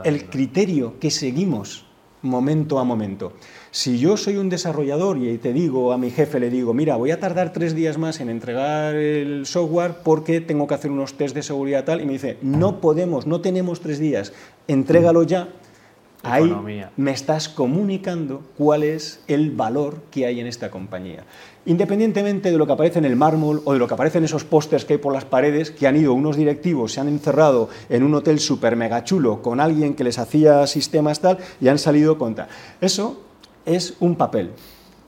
el 0.04 0.28
criterio 0.28 1.00
que 1.00 1.10
seguimos 1.10 1.86
momento 2.22 2.78
a 2.78 2.84
momento? 2.84 3.32
Si 3.70 3.98
yo 3.98 4.16
soy 4.16 4.36
un 4.36 4.48
desarrollador 4.48 5.18
y 5.18 5.38
te 5.38 5.52
digo 5.52 5.92
a 5.92 5.98
mi 5.98 6.10
jefe, 6.10 6.40
le 6.40 6.50
digo, 6.50 6.74
mira, 6.74 6.96
voy 6.96 7.10
a 7.10 7.20
tardar 7.20 7.52
tres 7.52 7.74
días 7.74 7.98
más 7.98 8.20
en 8.20 8.30
entregar 8.30 8.94
el 8.94 9.46
software 9.46 9.96
porque 10.02 10.40
tengo 10.40 10.66
que 10.66 10.74
hacer 10.74 10.90
unos 10.90 11.14
test 11.14 11.34
de 11.34 11.42
seguridad 11.42 11.84
tal, 11.84 12.00
y 12.00 12.06
me 12.06 12.12
dice, 12.12 12.38
no 12.42 12.80
podemos, 12.80 13.26
no 13.26 13.40
tenemos 13.40 13.80
tres 13.80 13.98
días, 13.98 14.32
entrégalo 14.68 15.22
ya, 15.22 15.48
ahí 16.22 16.54
me 16.96 17.10
estás 17.10 17.48
comunicando 17.48 18.42
cuál 18.56 18.82
es 18.82 19.20
el 19.26 19.50
valor 19.50 20.02
que 20.10 20.26
hay 20.26 20.40
en 20.40 20.46
esta 20.46 20.70
compañía. 20.70 21.24
Independientemente 21.64 22.50
de 22.50 22.58
lo 22.58 22.66
que 22.66 22.72
aparece 22.72 22.98
en 22.98 23.04
el 23.04 23.16
mármol 23.16 23.62
o 23.64 23.72
de 23.72 23.78
lo 23.78 23.86
que 23.86 23.94
aparece 23.94 24.18
en 24.18 24.24
esos 24.24 24.44
pósters 24.44 24.84
que 24.84 24.94
hay 24.94 24.98
por 24.98 25.12
las 25.12 25.24
paredes, 25.24 25.70
que 25.70 25.86
han 25.86 25.96
ido 25.96 26.12
unos 26.12 26.36
directivos, 26.36 26.92
se 26.92 27.00
han 27.00 27.08
encerrado 27.08 27.68
en 27.88 28.02
un 28.02 28.14
hotel 28.14 28.40
súper 28.40 28.76
mega 28.76 29.04
chulo 29.04 29.42
con 29.42 29.60
alguien 29.60 29.94
que 29.94 30.04
les 30.04 30.18
hacía 30.18 30.66
sistemas 30.66 31.20
tal 31.20 31.38
y 31.60 31.68
han 31.68 31.78
salido 31.78 32.18
con 32.18 32.34
tal. 32.34 32.48
Eso 32.80 33.22
es 33.64 33.94
un 34.00 34.16
papel. 34.16 34.50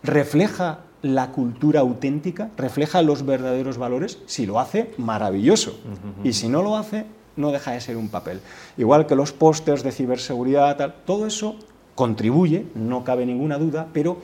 ¿Refleja 0.02 0.80
la 1.02 1.32
cultura 1.32 1.80
auténtica? 1.80 2.50
¿Refleja 2.56 3.02
los 3.02 3.26
verdaderos 3.26 3.76
valores? 3.76 4.18
Si 4.26 4.46
lo 4.46 4.60
hace, 4.60 4.92
maravilloso. 4.96 5.78
Y 6.22 6.32
si 6.32 6.48
no 6.48 6.62
lo 6.62 6.76
hace, 6.76 7.04
no 7.36 7.52
deja 7.52 7.72
de 7.72 7.80
ser 7.80 7.96
un 7.96 8.08
papel. 8.08 8.40
Igual 8.76 9.06
que 9.06 9.14
los 9.14 9.32
pósters 9.32 9.82
de 9.82 9.92
ciberseguridad, 9.92 10.76
tal, 10.76 10.94
todo 11.04 11.26
eso 11.26 11.56
contribuye, 11.94 12.66
no 12.74 13.04
cabe 13.04 13.26
ninguna 13.26 13.58
duda, 13.58 13.88
pero 13.92 14.18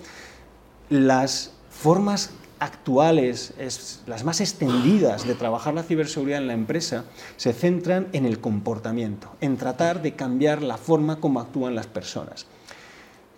las 0.89 1.53
formas 1.71 2.31
actuales, 2.59 3.55
las 4.07 4.25
más 4.25 4.41
extendidas 4.41 5.27
de 5.27 5.35
trabajar 5.35 5.73
la 5.73 5.83
ciberseguridad 5.83 6.41
en 6.41 6.47
la 6.47 6.53
empresa, 6.53 7.05
se 7.37 7.53
centran 7.53 8.09
en 8.13 8.27
el 8.27 8.41
comportamiento, 8.41 9.33
en 9.41 9.57
tratar 9.57 10.03
de 10.03 10.13
cambiar 10.13 10.63
la 10.63 10.77
forma 10.77 11.21
como 11.21 11.41
actúan 11.41 11.75
las 11.75 11.87
personas. 11.87 12.47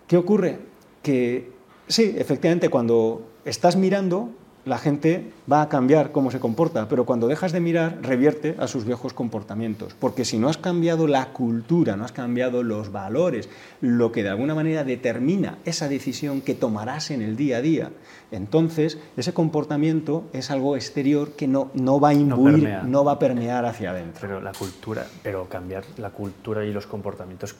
¿Qué 0.07 0.17
ocurre? 0.17 0.73
que 1.03 1.51
sí, 1.87 2.15
efectivamente, 2.17 2.69
cuando 2.69 3.29
estás 3.45 3.75
mirando, 3.75 4.31
la 4.65 4.77
gente 4.77 5.31
va 5.51 5.61
a 5.61 5.69
cambiar 5.69 6.11
cómo 6.11 6.31
se 6.31 6.39
comporta, 6.39 6.87
pero 6.87 7.05
cuando 7.05 7.27
dejas 7.27 7.51
de 7.51 7.59
mirar, 7.59 7.99
revierte 8.01 8.55
a 8.59 8.67
sus 8.67 8.85
viejos 8.85 9.13
comportamientos. 9.13 9.93
Porque 9.99 10.23
si 10.23 10.37
no 10.37 10.47
has 10.47 10.57
cambiado 10.57 11.07
la 11.07 11.33
cultura, 11.33 11.97
no 11.97 12.05
has 12.05 12.13
cambiado 12.13 12.63
los 12.63 12.91
valores, 12.91 13.49
lo 13.81 14.11
que 14.11 14.23
de 14.23 14.29
alguna 14.29 14.55
manera 14.55 14.83
determina 14.83 15.57
esa 15.65 15.89
decisión 15.89 16.41
que 16.41 16.53
tomarás 16.53 17.11
en 17.11 17.21
el 17.21 17.35
día 17.35 17.57
a 17.57 17.61
día, 17.61 17.91
entonces 18.31 18.97
ese 19.17 19.33
comportamiento 19.33 20.25
es 20.33 20.49
algo 20.49 20.75
exterior 20.75 21.31
que 21.31 21.47
no, 21.47 21.69
no 21.73 21.99
va 21.99 22.09
a 22.09 22.13
imbuir, 22.13 22.69
no, 22.85 23.03
va 23.03 23.13
a 23.13 23.19
permear 23.19 23.65
hacia 23.65 23.91
adentro. 23.91 24.21
Pero 24.21 24.41
la 24.41 24.53
cultura, 24.53 25.05
pero 25.21 25.49
cambiar 25.49 25.83
la 25.97 26.11
cultura 26.11 26.65
y 26.65 26.71
los 26.71 26.87
comportamientos 26.87 27.55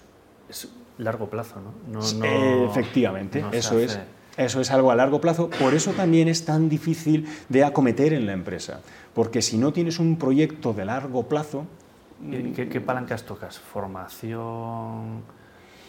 largo 0.97 1.27
plazo, 1.27 1.55
¿no? 1.91 1.99
Efectivamente, 2.69 3.43
eso 3.51 3.79
es. 3.79 3.99
Eso 4.37 4.61
es 4.61 4.71
algo 4.71 4.91
a 4.91 4.95
largo 4.95 5.21
plazo, 5.21 5.49
por 5.49 5.73
eso 5.73 5.91
también 5.91 6.27
es 6.27 6.45
tan 6.45 6.69
difícil 6.69 7.27
de 7.49 7.63
acometer 7.63 8.13
en 8.13 8.25
la 8.25 8.33
empresa, 8.33 8.81
porque 9.13 9.41
si 9.41 9.57
no 9.57 9.73
tienes 9.73 9.99
un 9.99 10.17
proyecto 10.17 10.73
de 10.73 10.85
largo 10.85 11.27
plazo... 11.27 11.65
¿Qué, 12.55 12.69
qué 12.69 12.81
palancas 12.81 13.23
tocas? 13.23 13.59
¿Formación? 13.59 15.21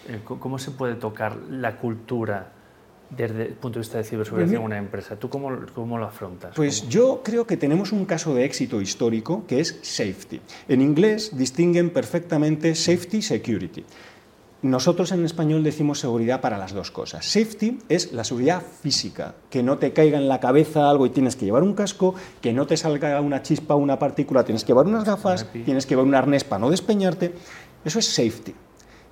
Eh, 0.08 0.20
¿Cómo 0.24 0.58
se 0.58 0.72
puede 0.72 0.96
tocar 0.96 1.36
la 1.48 1.78
cultura 1.78 2.52
desde 3.10 3.46
el 3.46 3.52
punto 3.52 3.78
de 3.78 3.82
vista 3.82 3.98
de 3.98 4.04
ciberseguridad 4.04 4.54
en 4.54 4.58
una 4.58 4.78
empresa? 4.78 5.16
¿Tú 5.16 5.28
cómo, 5.28 5.50
cómo 5.74 5.98
lo 5.98 6.06
afrontas? 6.06 6.54
Pues 6.54 6.88
yo 6.88 7.22
creo 7.22 7.46
que 7.46 7.56
tenemos 7.56 7.92
un 7.92 8.04
caso 8.04 8.34
de 8.34 8.44
éxito 8.44 8.80
histórico 8.80 9.46
que 9.46 9.60
es 9.60 9.78
safety. 9.82 10.40
En 10.68 10.80
inglés 10.80 11.36
distinguen 11.36 11.90
perfectamente 11.90 12.74
safety 12.74 13.22
security. 13.22 13.84
Nosotros 14.64 15.12
en 15.12 15.26
español 15.26 15.62
decimos 15.62 16.00
seguridad 16.00 16.40
para 16.40 16.56
las 16.56 16.73
dos 16.73 16.90
cosas. 16.90 17.26
Safety 17.26 17.80
es 17.90 18.14
la 18.14 18.25
seguridad 18.25 18.62
física, 18.62 19.35
que 19.50 19.62
no 19.62 19.76
te 19.76 19.92
caiga 19.92 20.16
en 20.16 20.26
la 20.26 20.40
cabeza 20.40 20.88
algo 20.88 21.04
y 21.04 21.11
tienes 21.11 21.37
que 21.37 21.44
llevar 21.44 21.62
un 21.62 21.75
casco, 21.75 22.14
que 22.40 22.54
no 22.54 22.66
te 22.66 22.78
salga 22.78 23.21
una 23.21 23.42
chispa 23.42 23.75
o 23.75 23.76
una 23.76 23.99
partícula, 23.99 24.42
tienes 24.42 24.64
que 24.64 24.68
llevar 24.68 24.87
unas 24.87 25.04
gafas, 25.04 25.47
tienes 25.66 25.85
que 25.85 25.90
llevar 25.90 26.06
un 26.06 26.14
arnés 26.14 26.44
para 26.44 26.61
no 26.61 26.71
despeñarte. 26.71 27.35
Eso 27.85 27.99
es 27.99 28.06
safety. 28.06 28.54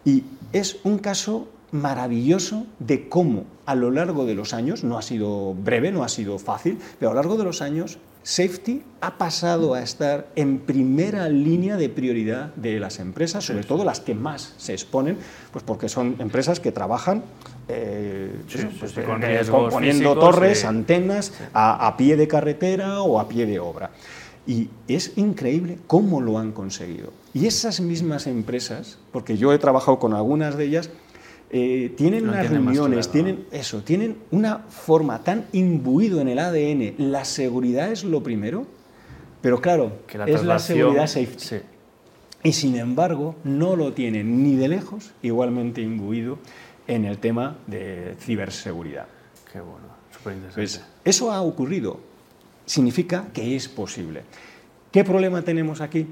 Y 0.06 0.24
es 0.54 0.78
un 0.84 0.96
caso 0.96 1.48
maravilloso 1.70 2.64
de 2.78 3.10
cómo 3.10 3.44
a 3.66 3.74
lo 3.74 3.90
largo 3.90 4.24
de 4.24 4.34
los 4.34 4.54
años, 4.54 4.84
no 4.84 4.96
ha 4.96 5.02
sido 5.02 5.52
breve, 5.52 5.92
no 5.92 6.02
ha 6.02 6.08
sido 6.08 6.38
fácil, 6.38 6.78
pero 6.98 7.10
a 7.10 7.14
lo 7.14 7.20
largo 7.20 7.36
de 7.36 7.44
los 7.44 7.60
años 7.60 7.98
safety 8.22 8.82
ha 9.00 9.18
pasado 9.18 9.74
a 9.74 9.82
estar 9.82 10.28
en 10.36 10.60
primera 10.60 11.28
línea 11.28 11.76
de 11.76 11.88
prioridad 11.88 12.54
de 12.54 12.78
las 12.78 13.00
empresas, 13.00 13.44
sobre 13.44 13.64
todo 13.64 13.84
las 13.84 14.00
que 14.00 14.14
más 14.14 14.54
se 14.58 14.72
exponen, 14.72 15.18
pues 15.50 15.64
porque 15.64 15.88
son 15.88 16.16
empresas 16.20 16.60
que 16.60 16.70
trabajan 16.70 17.24
eh, 17.68 18.30
pues, 18.78 18.96
eh, 18.96 19.44
poniendo 19.70 20.16
torres, 20.18 20.64
antenas 20.64 21.32
a, 21.52 21.96
pie 21.96 22.16
de 22.16 22.28
carretera 22.28 23.02
o 23.02 23.18
a 23.18 23.28
pie 23.28 23.46
de 23.46 23.58
obra. 23.58 23.90
Y 24.46 24.68
es 24.88 25.12
increíble 25.16 25.78
cómo 25.86 26.20
lo 26.20 26.38
han 26.38 26.52
conseguido. 26.52 27.12
Y 27.32 27.46
esas 27.46 27.80
mismas 27.80 28.26
empresas, 28.26 28.98
porque 29.12 29.36
yo 29.36 29.52
he 29.52 29.58
trabajado 29.58 29.98
con 29.98 30.14
algunas 30.14 30.56
de 30.56 30.64
ellas, 30.64 30.90
eh, 31.54 31.92
tienen 31.98 32.26
unas 32.26 32.48
reuniones, 32.48 33.10
tienen 33.10 33.44
eso, 33.50 33.82
tienen 33.82 34.16
una 34.30 34.58
forma 34.58 35.22
tan 35.22 35.44
imbuido 35.52 36.22
en 36.22 36.28
el 36.28 36.38
ADN. 36.38 36.94
La 37.12 37.26
seguridad 37.26 37.92
es 37.92 38.04
lo 38.04 38.22
primero, 38.22 38.66
pero 39.42 39.60
claro, 39.60 39.98
es 40.26 40.44
la 40.44 40.58
seguridad 40.58 41.06
safety. 41.06 41.66
Y 42.42 42.54
sin 42.54 42.76
embargo, 42.76 43.36
no 43.44 43.76
lo 43.76 43.92
tienen 43.92 44.42
ni 44.42 44.56
de 44.56 44.68
lejos 44.68 45.12
igualmente 45.22 45.82
imbuido 45.82 46.38
en 46.86 47.04
el 47.04 47.18
tema 47.18 47.58
de 47.66 48.16
ciberseguridad. 48.18 49.06
Qué 49.52 49.60
bueno, 49.60 49.88
súper 50.10 50.32
interesante. 50.32 50.54
Pues 50.54 50.82
eso 51.04 51.30
ha 51.30 51.42
ocurrido. 51.42 52.00
Significa 52.64 53.26
que 53.34 53.54
es 53.54 53.68
posible. 53.68 54.22
¿Qué 54.90 55.04
problema 55.04 55.42
tenemos 55.42 55.82
aquí? 55.82 56.06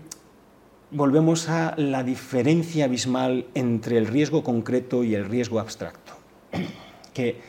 Volvemos 0.92 1.48
a 1.48 1.74
la 1.76 2.02
diferencia 2.02 2.86
abismal 2.86 3.46
entre 3.54 3.96
el 3.96 4.08
riesgo 4.08 4.42
concreto 4.42 5.04
y 5.04 5.14
el 5.14 5.24
riesgo 5.24 5.60
abstracto. 5.60 6.12
Que 7.14 7.40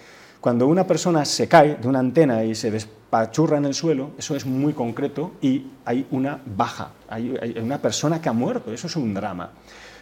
cuando 0.41 0.67
una 0.67 0.87
persona 0.87 1.23
se 1.23 1.47
cae 1.47 1.75
de 1.75 1.87
una 1.87 1.99
antena 1.99 2.43
y 2.43 2.55
se 2.55 2.71
despachurra 2.71 3.57
en 3.57 3.65
el 3.65 3.75
suelo, 3.75 4.11
eso 4.17 4.35
es 4.35 4.45
muy 4.45 4.73
concreto 4.73 5.33
y 5.39 5.67
hay 5.85 6.07
una 6.09 6.41
baja, 6.57 6.93
hay, 7.07 7.35
hay 7.39 7.59
una 7.59 7.79
persona 7.79 8.19
que 8.19 8.27
ha 8.27 8.33
muerto, 8.33 8.73
eso 8.73 8.87
es 8.87 8.95
un 8.95 9.13
drama. 9.13 9.51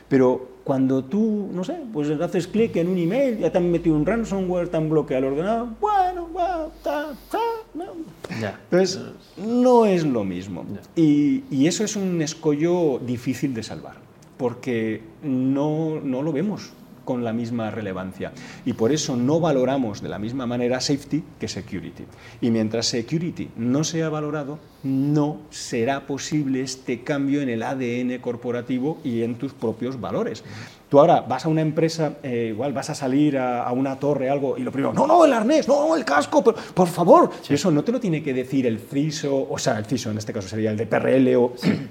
Pero 0.08 0.60
cuando 0.64 1.04
tú, 1.04 1.50
no 1.52 1.64
sé, 1.64 1.82
pues 1.94 2.10
haces 2.10 2.48
clic 2.48 2.76
en 2.78 2.88
un 2.88 2.98
email, 2.98 3.38
ya 3.38 3.52
te 3.52 3.58
han 3.58 3.70
metido 3.70 3.96
un 3.96 4.06
ransomware, 4.06 4.70
te 4.70 4.78
han 4.78 4.90
bloqueado 4.90 5.28
el 5.28 5.34
ordenador, 5.34 5.68
bueno, 5.80 6.28
bueno, 6.32 6.72
ta, 6.84 7.14
ta, 7.30 7.40
no. 7.74 7.86
Entonces, 8.30 9.00
no 9.38 9.86
es 9.86 10.04
lo 10.06 10.24
mismo. 10.24 10.66
Y, 10.96 11.44
y 11.52 11.68
eso 11.68 11.84
es 11.84 11.96
un 11.96 12.22
escollo 12.22 13.00
difícil 13.00 13.54
de 13.54 13.64
salvar, 13.64 13.96
porque 14.38 15.02
no, 15.24 16.00
no 16.02 16.22
lo 16.22 16.32
vemos 16.32 16.72
con 17.10 17.24
la 17.24 17.34
misma 17.34 17.72
relevancia. 17.72 18.32
Y 18.66 18.74
por 18.74 18.92
eso 18.92 19.16
no 19.16 19.40
valoramos 19.40 20.00
de 20.00 20.10
la 20.10 20.20
misma 20.20 20.46
manera 20.46 20.80
safety 20.80 21.24
que 21.40 21.48
security. 21.48 22.04
Y 22.40 22.52
mientras 22.52 22.86
security 22.86 23.50
no 23.58 23.84
sea 23.84 24.10
valorado, 24.10 24.60
no 24.84 25.40
será 25.50 26.06
posible 26.06 26.62
este 26.62 27.02
cambio 27.04 27.42
en 27.42 27.50
el 27.50 27.64
ADN 27.64 28.20
corporativo 28.22 29.00
y 29.04 29.24
en 29.24 29.40
tus 29.40 29.54
propios 29.54 30.00
valores. 30.00 30.44
Tú 30.90 31.00
ahora 31.00 31.22
vas 31.22 31.46
a 31.46 31.50
una 31.50 31.62
empresa, 31.62 32.14
eh, 32.24 32.48
igual 32.50 32.74
vas 32.74 32.90
a 32.90 32.96
salir 32.96 33.38
a, 33.38 33.64
a, 33.64 33.72
una 33.72 34.00
torre, 34.00 34.28
algo, 34.28 34.58
y 34.58 34.64
lo 34.64 34.72
primero, 34.72 34.92
no, 34.92 35.06
no, 35.06 35.24
el 35.24 35.32
arnés, 35.34 35.68
no, 35.68 35.96
el 35.96 36.04
casco, 36.04 36.44
por, 36.44 36.56
por 36.56 36.88
favor. 36.88 37.30
Sí. 37.44 37.54
Eso 37.54 37.70
no 37.70 37.84
te 37.84 37.92
lo 37.92 38.00
tiene 38.00 38.24
que 38.24 38.34
decir 38.34 38.66
el 38.66 38.80
CISO, 38.80 39.48
o 39.50 39.58
sea, 39.60 39.78
el 39.78 39.86
CISO 39.86 40.10
en 40.10 40.18
este 40.18 40.34
caso 40.34 40.48
sería 40.48 40.72
el 40.72 40.78
de 40.78 40.88
PRL, 40.88 41.36
o, 41.36 41.54
sí. 41.58 41.90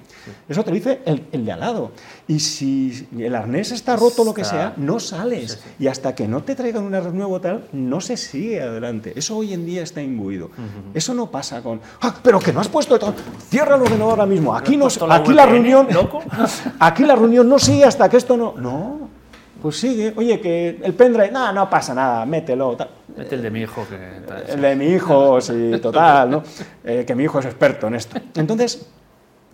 eso 0.49 0.64
te 0.64 0.71
lo 0.71 0.75
dice 0.75 1.00
el, 1.05 1.26
el, 1.31 1.45
de 1.45 1.52
al 1.52 1.61
lado. 1.61 1.93
Y 2.26 2.40
si 2.40 3.07
el 3.17 3.37
arnés 3.37 3.71
está 3.71 3.95
roto, 3.95 4.25
lo 4.25 4.35
que 4.35 4.45
sea, 4.45 4.75
no 4.76 4.99
sales. 4.99 5.62
Y 5.78 5.87
hasta 5.87 6.17
que 6.17 6.26
no 6.26 6.43
te 6.43 6.57
traigan 6.57 6.83
un 6.83 6.95
arnés 6.95 7.14
nuevo 7.14 7.40
tal, 7.40 7.69
no 7.73 8.00
se 8.00 8.17
sigue 8.17 8.61
adelante. 8.61 9.12
Eso 9.14 9.37
hoy 9.37 9.55
en 9.55 9.64
día 9.64 9.83
está 9.83 10.02
imbuido. 10.02 10.47
Uh 10.47 10.50
-huh. 10.50 10.95
Eso 10.95 11.14
no 11.14 11.31
pasa 11.31 11.62
con, 11.62 11.81
ah, 12.00 12.17
pero 12.21 12.40
que 12.40 12.52
no 12.52 12.61
has 12.61 12.69
puesto, 12.69 12.99
todo. 12.99 13.14
cierra 13.49 13.76
el 13.76 13.83
ordenador 13.83 14.11
ahora 14.11 14.26
mismo. 14.26 14.57
Aquí, 14.57 14.76
no, 14.76 14.88
aquí 15.09 15.33
la 15.33 15.47
reunión, 15.47 15.87
aquí 16.81 17.05
la 17.05 17.14
reunión 17.14 17.49
no 17.49 17.61
sigue 17.61 17.85
hasta 17.85 18.09
que 18.09 18.17
esto 18.17 18.37
no, 18.37 18.55
no. 18.57 18.88
Pues 19.61 19.76
sigue, 19.76 20.12
oye, 20.16 20.40
que 20.40 20.78
el 20.83 20.95
pendrive, 20.95 21.33
no, 21.33 21.52
no 21.52 21.68
pasa 21.68 21.92
nada, 21.92 22.25
mételo. 22.25 22.76
Tal. 22.76 22.90
Mete 23.16 23.35
el 23.35 23.42
de 23.42 23.50
mi 23.50 23.62
hijo. 23.62 23.85
Que, 23.88 24.52
el 24.52 24.61
de 24.61 24.76
mi 24.76 24.87
hijo, 24.87 25.40
sí, 25.40 25.73
total, 25.83 26.30
¿no? 26.30 26.42
Eh, 26.85 27.04
que 27.04 27.14
mi 27.14 27.25
hijo 27.25 27.40
es 27.40 27.47
experto 27.47 27.88
en 27.88 27.97
esto. 27.97 28.21
Entonces, 28.37 28.87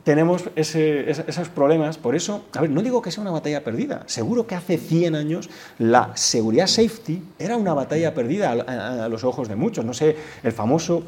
tenemos 0.04 0.44
ese, 0.54 1.10
esos 1.10 1.48
problemas, 1.48 1.96
por 1.96 2.14
eso, 2.14 2.44
a 2.54 2.60
ver, 2.60 2.68
no 2.68 2.82
digo 2.82 3.00
que 3.00 3.10
sea 3.10 3.22
una 3.22 3.30
batalla 3.30 3.64
perdida, 3.64 4.02
seguro 4.04 4.46
que 4.46 4.54
hace 4.54 4.76
100 4.76 5.14
años 5.14 5.48
la 5.78 6.10
seguridad 6.14 6.66
safety 6.66 7.22
era 7.38 7.56
una 7.56 7.72
batalla 7.72 8.12
perdida 8.12 8.50
a, 8.50 8.70
a, 8.70 9.04
a 9.06 9.08
los 9.08 9.24
ojos 9.24 9.48
de 9.48 9.56
muchos, 9.56 9.82
no 9.82 9.94
sé, 9.94 10.14
el 10.42 10.52
famoso 10.52 11.04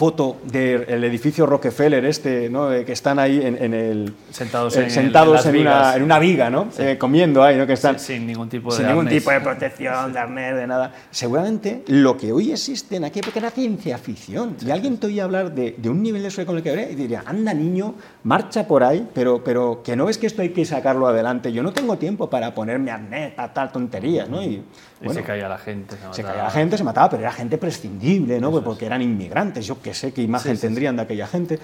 foto 0.00 0.38
del 0.44 1.04
edificio 1.04 1.44
Rockefeller 1.44 2.02
este, 2.06 2.48
¿no? 2.48 2.70
que 2.70 2.92
están 2.92 3.18
ahí 3.18 3.38
en, 3.44 3.62
en 3.62 3.74
el 3.74 4.14
sentados, 4.30 4.74
eh, 4.78 4.84
en, 4.84 4.90
sentados 4.90 5.44
en, 5.44 5.56
en, 5.56 5.60
una, 5.60 5.94
una, 6.02 6.18
viga, 6.18 6.48
¿no? 6.48 6.68
Sí. 6.70 6.82
Eh, 6.84 6.96
comiendo 6.96 7.42
ahí, 7.42 7.58
¿no? 7.58 7.66
que 7.66 7.74
están 7.74 7.98
sin, 7.98 8.16
sin 8.16 8.26
ningún 8.26 8.48
tipo 8.48 8.70
de 8.70 8.78
sin 8.78 8.86
ningún 8.86 9.08
arnés. 9.08 9.22
tipo 9.22 9.30
de 9.30 9.40
protección, 9.42 10.10
de 10.14 10.18
arnés, 10.18 10.56
de 10.56 10.66
nada. 10.66 10.94
Seguramente 11.10 11.82
lo 11.88 12.16
que 12.16 12.32
hoy 12.32 12.50
existe 12.50 12.96
en 12.96 13.04
aquella 13.04 13.28
época 13.28 13.40
era 13.40 13.50
ciencia 13.50 13.98
ficción. 13.98 14.56
Y 14.64 14.70
alguien 14.70 14.96
te 14.96 15.08
oía 15.08 15.24
hablar 15.24 15.54
de, 15.54 15.74
de, 15.76 15.90
un 15.90 16.02
nivel 16.02 16.22
de 16.22 16.28
eso 16.28 16.46
con 16.46 16.56
el 16.56 16.62
que 16.62 16.70
habré 16.70 16.92
y 16.92 16.94
diría, 16.94 17.22
anda 17.26 17.52
niño, 17.52 17.94
marcha 18.22 18.66
por 18.66 18.82
ahí, 18.82 19.06
pero, 19.12 19.44
pero 19.44 19.82
que 19.84 19.96
no 19.96 20.06
ves 20.06 20.16
que 20.16 20.28
esto 20.28 20.40
hay 20.40 20.48
que 20.48 20.64
sacarlo 20.64 21.08
adelante. 21.08 21.52
Yo 21.52 21.62
no 21.62 21.74
tengo 21.74 21.98
tiempo 21.98 22.30
para 22.30 22.54
ponerme 22.54 22.90
arnés, 22.90 23.36
tal, 23.36 23.52
tal 23.52 23.70
tonterías, 23.70 24.30
¿no? 24.30 24.42
Y, 24.42 24.62
bueno, 25.06 25.20
se 25.20 25.26
caía 25.26 25.48
la 25.48 25.58
gente. 25.58 25.96
Se, 25.96 26.14
se, 26.14 26.22
caía 26.22 26.44
la 26.44 26.50
gente, 26.50 26.76
se 26.76 26.84
mataba, 26.84 27.10
pero 27.10 27.22
era 27.22 27.32
gente 27.32 27.58
prescindible, 27.58 28.40
¿no? 28.40 28.50
Pues 28.50 28.64
porque 28.64 28.86
eran 28.86 29.02
inmigrantes, 29.02 29.66
yo 29.66 29.80
qué 29.80 29.94
sé 29.94 30.12
qué 30.12 30.22
imagen 30.22 30.56
sí, 30.56 30.62
tendrían 30.62 30.94
sí. 30.94 30.96
de 30.96 31.02
aquella 31.02 31.26
gente. 31.26 31.58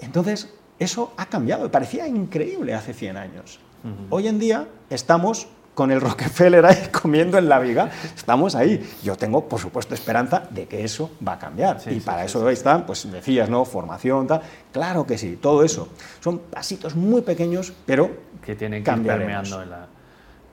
Entonces, 0.00 0.52
eso 0.78 1.12
ha 1.16 1.26
cambiado, 1.26 1.70
parecía 1.70 2.08
increíble 2.08 2.74
hace 2.74 2.92
100 2.92 3.16
años. 3.16 3.60
Uh 3.84 3.88
-huh. 3.88 4.06
Hoy 4.10 4.28
en 4.28 4.38
día 4.38 4.66
estamos 4.90 5.48
con 5.74 5.90
el 5.90 6.00
Rockefeller 6.00 6.64
ahí 6.64 6.88
comiendo 7.02 7.36
en 7.36 7.48
la 7.48 7.58
viga, 7.58 7.90
estamos 8.16 8.54
ahí. 8.54 8.80
Yo 9.02 9.16
tengo, 9.16 9.48
por 9.48 9.60
supuesto, 9.60 9.94
esperanza 9.94 10.44
de 10.50 10.66
que 10.66 10.84
eso 10.84 11.10
va 11.26 11.34
a 11.34 11.38
cambiar. 11.38 11.80
Sí, 11.80 11.90
y 11.90 12.00
para 12.00 12.20
sí, 12.22 12.26
eso 12.26 12.46
sí. 12.46 12.52
están, 12.52 12.86
pues 12.86 13.10
decías, 13.10 13.50
¿no? 13.50 13.64
Formación, 13.64 14.26
tal. 14.26 14.40
Claro 14.72 15.06
que 15.06 15.18
sí, 15.18 15.38
todo 15.40 15.64
eso. 15.64 15.88
Son 16.20 16.38
pasitos 16.38 16.94
muy 16.94 17.22
pequeños, 17.22 17.72
pero 17.86 18.10
que 18.42 18.54
tienen 18.54 18.84
que 18.84 18.90
ir 18.90 19.02
permeando 19.02 19.62
en 19.62 19.70
la 19.70 19.88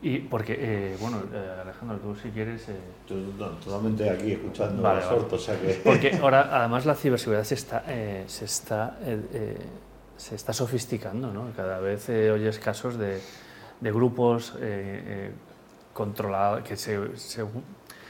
y 0.02 0.18
porque, 0.20 0.56
eh, 0.58 0.98
bueno, 1.00 1.22
eh, 1.32 1.62
Alejandro, 1.62 1.98
tú 2.00 2.16
si 2.16 2.30
quieres... 2.30 2.68
Eh... 2.70 2.76
Yo 3.08 3.18
totalmente 3.64 4.10
aquí 4.10 4.32
escuchando 4.32 4.82
vale, 4.82 5.02
vale. 5.06 5.16
Sorto, 5.16 5.36
o 5.36 5.40
sea 5.40 5.60
que... 5.60 5.80
Porque 5.84 6.18
ahora, 6.22 6.50
además, 6.52 6.88
la 6.88 6.96
ciberseguridad 6.96 7.44
se 7.44 7.54
está, 7.54 7.84
eh, 7.88 8.24
se 8.26 8.46
está, 8.46 8.98
eh, 9.04 9.58
se 10.18 10.34
está 10.34 10.54
sofisticando, 10.54 11.32
¿no? 11.32 11.52
Cada 11.56 11.80
vez 11.80 12.10
oyes 12.10 12.58
casos 12.58 12.98
de, 12.98 13.22
de 13.80 13.92
grupos 13.92 14.54
controlados 15.94 16.64
que 16.64 16.78
se, 16.78 17.16
se, 17.18 17.46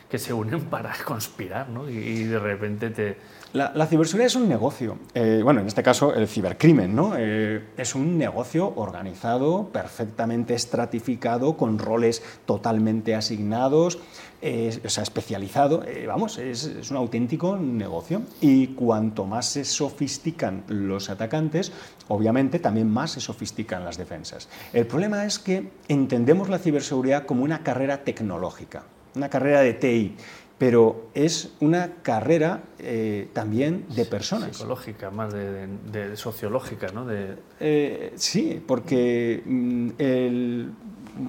que 0.09 0.17
se 0.17 0.31
unen 0.31 0.61
para 0.69 0.93
conspirar, 1.03 1.67
¿no? 1.67 1.89
Y, 1.89 1.97
y 1.97 2.23
de 2.23 2.39
repente 2.39 2.89
te 2.91 3.17
la, 3.53 3.85
ciberseguridad 3.85 4.27
es 4.27 4.35
un 4.35 4.47
negocio. 4.47 4.97
Eh, 5.13 5.41
bueno, 5.43 5.59
en 5.59 5.67
este 5.67 5.83
caso 5.83 6.13
el 6.13 6.27
cibercrimen, 6.27 6.95
¿no? 6.95 7.13
Eh, 7.17 7.61
es 7.75 7.95
un 7.95 8.17
negocio 8.17 8.71
organizado, 8.75 9.67
perfectamente 9.67 10.53
estratificado, 10.53 11.57
con 11.57 11.77
roles 11.77 12.23
totalmente 12.45 13.13
asignados, 13.13 13.99
eh, 14.41 14.79
o 14.85 14.89
sea, 14.89 15.03
especializado. 15.03 15.83
vamos, 16.07 16.37
es, 16.37 16.63
es, 16.63 16.91
un 16.91 16.97
auténtico 16.97 17.57
negocio. 17.57 18.21
Y 18.39 18.67
cuanto 18.67 19.25
más 19.25 19.47
se 19.47 19.65
sofistican 19.65 20.63
los 20.67 21.09
atacantes, 21.09 21.73
obviamente 22.07 22.59
también 22.59 22.89
más 22.89 23.11
se 23.11 23.19
sofistican 23.19 23.83
las 23.83 23.97
defensas. 23.97 24.47
El 24.71 24.87
problema 24.87 25.25
es 25.25 25.39
que 25.39 25.71
entendemos 25.89 26.47
la 26.47 26.59
ciberseguridad 26.59 27.25
como 27.25 27.43
una 27.43 27.63
carrera 27.63 28.03
tecnológica, 28.05 28.83
una 29.15 29.29
carrera 29.29 29.61
de 29.61 29.73
TI 29.73 30.15
pero 30.61 31.07
es 31.15 31.49
una 31.59 31.89
carrera 32.03 32.61
eh, 32.77 33.29
también 33.33 33.83
de 33.95 34.05
personas. 34.05 34.57
Psicológica, 34.57 35.09
más 35.09 35.33
de, 35.33 35.65
de, 35.91 36.09
de 36.09 36.15
sociológica, 36.15 36.89
¿no? 36.93 37.03
De... 37.03 37.35
Eh, 37.59 38.13
sí, 38.15 38.61
porque 38.67 39.41
mm, 39.43 39.89
el, 39.97 40.71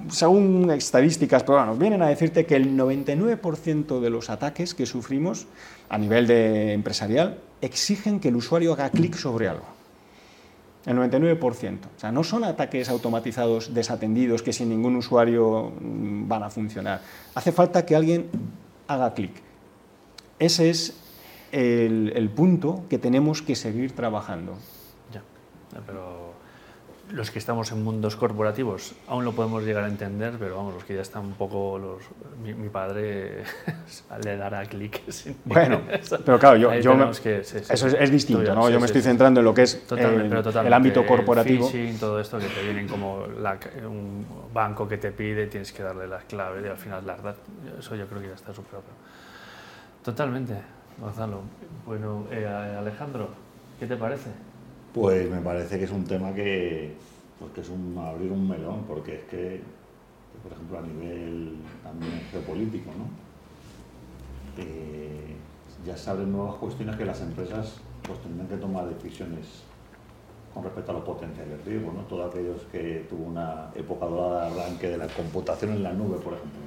según 0.09 0.69
estadísticas, 0.69 1.41
pero 1.41 1.57
bueno, 1.57 1.75
vienen 1.75 2.03
a 2.03 2.09
decirte 2.09 2.45
que 2.45 2.55
el 2.55 2.77
99% 2.77 3.99
de 3.99 4.09
los 4.11 4.29
ataques 4.29 4.75
que 4.75 4.85
sufrimos 4.85 5.47
a 5.89 5.97
nivel 5.97 6.27
de 6.27 6.73
empresarial 6.73 7.39
exigen 7.59 8.19
que 8.19 8.27
el 8.27 8.35
usuario 8.35 8.73
haga 8.73 8.91
clic 8.91 9.15
sobre 9.15 9.47
algo. 9.47 9.65
El 10.85 10.97
99%. 10.97 11.39
O 11.41 11.99
sea, 11.99 12.11
no 12.11 12.23
son 12.23 12.43
ataques 12.43 12.87
automatizados 12.87 13.73
desatendidos 13.73 14.43
que 14.43 14.53
sin 14.53 14.69
ningún 14.69 14.95
usuario 14.95 15.71
mm, 15.81 16.27
van 16.27 16.43
a 16.43 16.51
funcionar. 16.51 17.01
Hace 17.33 17.51
falta 17.51 17.83
que 17.83 17.95
alguien 17.95 18.29
haga 18.87 19.13
clic. 19.13 19.31
Ese 20.39 20.69
es 20.69 20.99
el, 21.51 22.29
punto 22.35 22.83
que 22.89 22.97
tenemos 22.97 23.41
que 23.41 23.55
seguir 23.55 23.93
trabajando. 23.93 24.53
Ya, 25.11 25.23
pero 25.85 26.33
los 27.11 27.31
que 27.31 27.39
estamos 27.39 27.71
en 27.71 27.83
mundos 27.83 28.15
corporativos 28.15 28.95
aún 29.07 29.25
lo 29.25 29.33
podemos 29.33 29.63
llegar 29.63 29.83
a 29.83 29.87
entender, 29.87 30.35
pero 30.39 30.55
vamos, 30.55 30.73
los 30.73 30.83
que 30.83 30.95
ya 30.95 31.01
están 31.01 31.25
un 31.25 31.33
poco, 31.33 31.77
los, 31.77 32.01
mi, 32.41 32.53
mi 32.53 32.69
padre 32.69 33.43
le 34.23 34.37
dará 34.37 34.65
clic. 34.65 35.01
Bueno, 35.45 35.81
pero 36.25 36.39
claro, 36.39 36.57
yo, 36.57 36.73
yo 36.75 36.95
me, 36.95 37.05
que, 37.11 37.43
sí, 37.43 37.59
sí, 37.59 37.73
eso 37.73 37.87
es, 37.87 37.95
es 37.99 38.11
distinto, 38.11 38.43
ya, 38.43 38.55
¿no? 38.55 38.69
yo 38.69 38.79
me 38.79 38.85
estoy 38.85 39.01
centrando 39.01 39.41
en 39.41 39.45
lo 39.45 39.53
que 39.53 39.63
es 39.63 39.85
totalmente, 39.85 40.49
el, 40.59 40.73
ámbito 40.73 41.05
corporativo. 41.05 41.67
Phishing, 41.67 41.99
todo 41.99 42.19
esto 42.19 42.39
que 42.39 42.47
te 42.47 42.63
vienen 42.63 42.87
como 42.87 43.27
la, 43.39 43.57
un 43.85 44.25
banco 44.53 44.87
que 44.87 44.97
te 44.97 45.11
pide, 45.11 45.47
tienes 45.47 45.71
que 45.71 45.83
darle 45.83 46.07
las 46.07 46.23
claves 46.23 46.65
y 46.65 46.69
al 46.69 46.77
final 46.77 47.05
las 47.05 47.21
das. 47.21 47.35
Eso 47.77 47.95
yo 47.95 48.07
creo 48.07 48.21
que 48.21 48.27
ya 48.29 48.35
está 48.35 48.53
superado. 48.53 48.83
Totalmente, 50.03 50.55
Gonzalo. 50.99 51.41
Bueno, 51.85 52.25
eh, 52.31 52.47
Alejandro, 52.47 53.29
¿qué 53.79 53.85
te 53.87 53.95
parece? 53.95 54.29
Pues 54.93 55.29
me 55.29 55.41
parece 55.41 55.79
que 55.79 55.85
es 55.85 55.91
un 55.91 56.05
tema 56.05 56.33
que, 56.33 56.93
pues 57.39 57.51
que 57.53 57.61
es 57.61 57.69
un, 57.69 57.97
abrir 57.97 58.31
un 58.31 58.47
melón, 58.47 58.83
porque 58.87 59.15
es 59.15 59.23
que, 59.23 59.61
por 60.43 60.51
ejemplo, 60.51 60.77
a 60.77 60.81
nivel 60.81 61.55
también 61.83 62.21
geopolítico, 62.31 62.91
¿no? 62.91 63.23
Eh, 64.63 65.35
ya 65.83 65.97
se 65.97 66.09
abren 66.11 66.31
nuevas 66.31 66.55
cuestiones 66.55 66.95
que 66.95 67.05
las 67.05 67.19
empresas 67.21 67.81
pues 68.03 68.19
tendrán 68.19 68.47
que 68.47 68.57
tomar 68.57 68.87
decisiones 68.87 69.63
con 70.53 70.63
respecto 70.63 70.91
a 70.91 70.95
los 70.95 71.03
potenciales 71.03 71.65
riesgos, 71.65 71.93
¿no? 71.93 72.01
Todos 72.01 72.29
aquellos 72.29 72.61
que 72.71 73.07
tuvo 73.09 73.25
una 73.25 73.71
época 73.73 74.05
dorada 74.05 74.51
de 74.51 74.61
arranque 74.61 74.89
de 74.89 74.97
la 74.97 75.07
computación 75.07 75.71
en 75.71 75.83
la 75.83 75.93
nube, 75.93 76.17
por 76.17 76.33
ejemplo. 76.33 76.59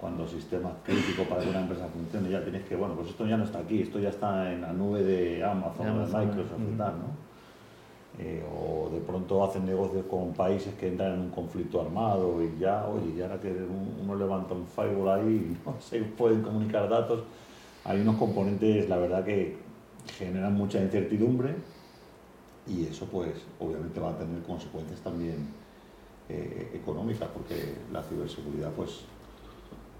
Cuando 0.00 0.24
el 0.24 0.28
sistema 0.28 0.70
crítico 0.84 1.24
para 1.24 1.42
que 1.42 1.48
una 1.48 1.60
empresa 1.60 1.86
funcione, 1.88 2.30
ya 2.30 2.42
tienes 2.42 2.64
que, 2.64 2.76
bueno, 2.76 2.94
pues 2.94 3.08
esto 3.08 3.26
ya 3.26 3.36
no 3.36 3.44
está 3.44 3.60
aquí, 3.60 3.82
esto 3.82 3.98
ya 3.98 4.10
está 4.10 4.52
en 4.52 4.60
la 4.60 4.72
nube 4.72 5.02
de 5.02 5.42
Amazon, 5.42 5.88
o 5.88 6.06
de 6.06 6.26
Microsoft 6.26 6.60
y 6.72 6.76
tal, 6.76 6.92
¿no? 6.98 7.26
Eh, 8.18 8.42
o 8.50 8.88
de 8.88 9.00
pronto 9.00 9.44
hacen 9.44 9.66
negocios 9.66 10.06
con 10.06 10.32
países 10.32 10.72
que 10.74 10.88
entran 10.88 11.14
en 11.14 11.20
un 11.20 11.30
conflicto 11.30 11.82
armado 11.82 12.42
y 12.42 12.58
ya, 12.58 12.86
oye, 12.86 13.14
ya 13.14 13.26
ahora 13.26 13.40
que 13.40 13.54
uno 14.02 14.14
levanta 14.14 14.54
un 14.54 14.66
firewall 14.66 15.20
ahí 15.20 15.28
y 15.28 15.66
no 15.66 15.74
se 15.80 16.00
pueden 16.00 16.42
comunicar 16.42 16.88
datos, 16.88 17.24
hay 17.84 18.00
unos 18.00 18.16
componentes, 18.16 18.88
la 18.88 18.96
verdad, 18.96 19.24
que 19.24 19.58
generan 20.18 20.54
mucha 20.54 20.80
incertidumbre 20.80 21.54
y 22.66 22.86
eso 22.86 23.06
pues 23.06 23.32
obviamente 23.60 24.00
va 24.00 24.10
a 24.10 24.18
tener 24.18 24.42
consecuencias 24.42 25.00
también 25.00 25.48
eh, 26.28 26.70
económicas 26.74 27.28
porque 27.32 27.54
la 27.92 28.02
ciberseguridad 28.02 28.72
pues 28.72 29.04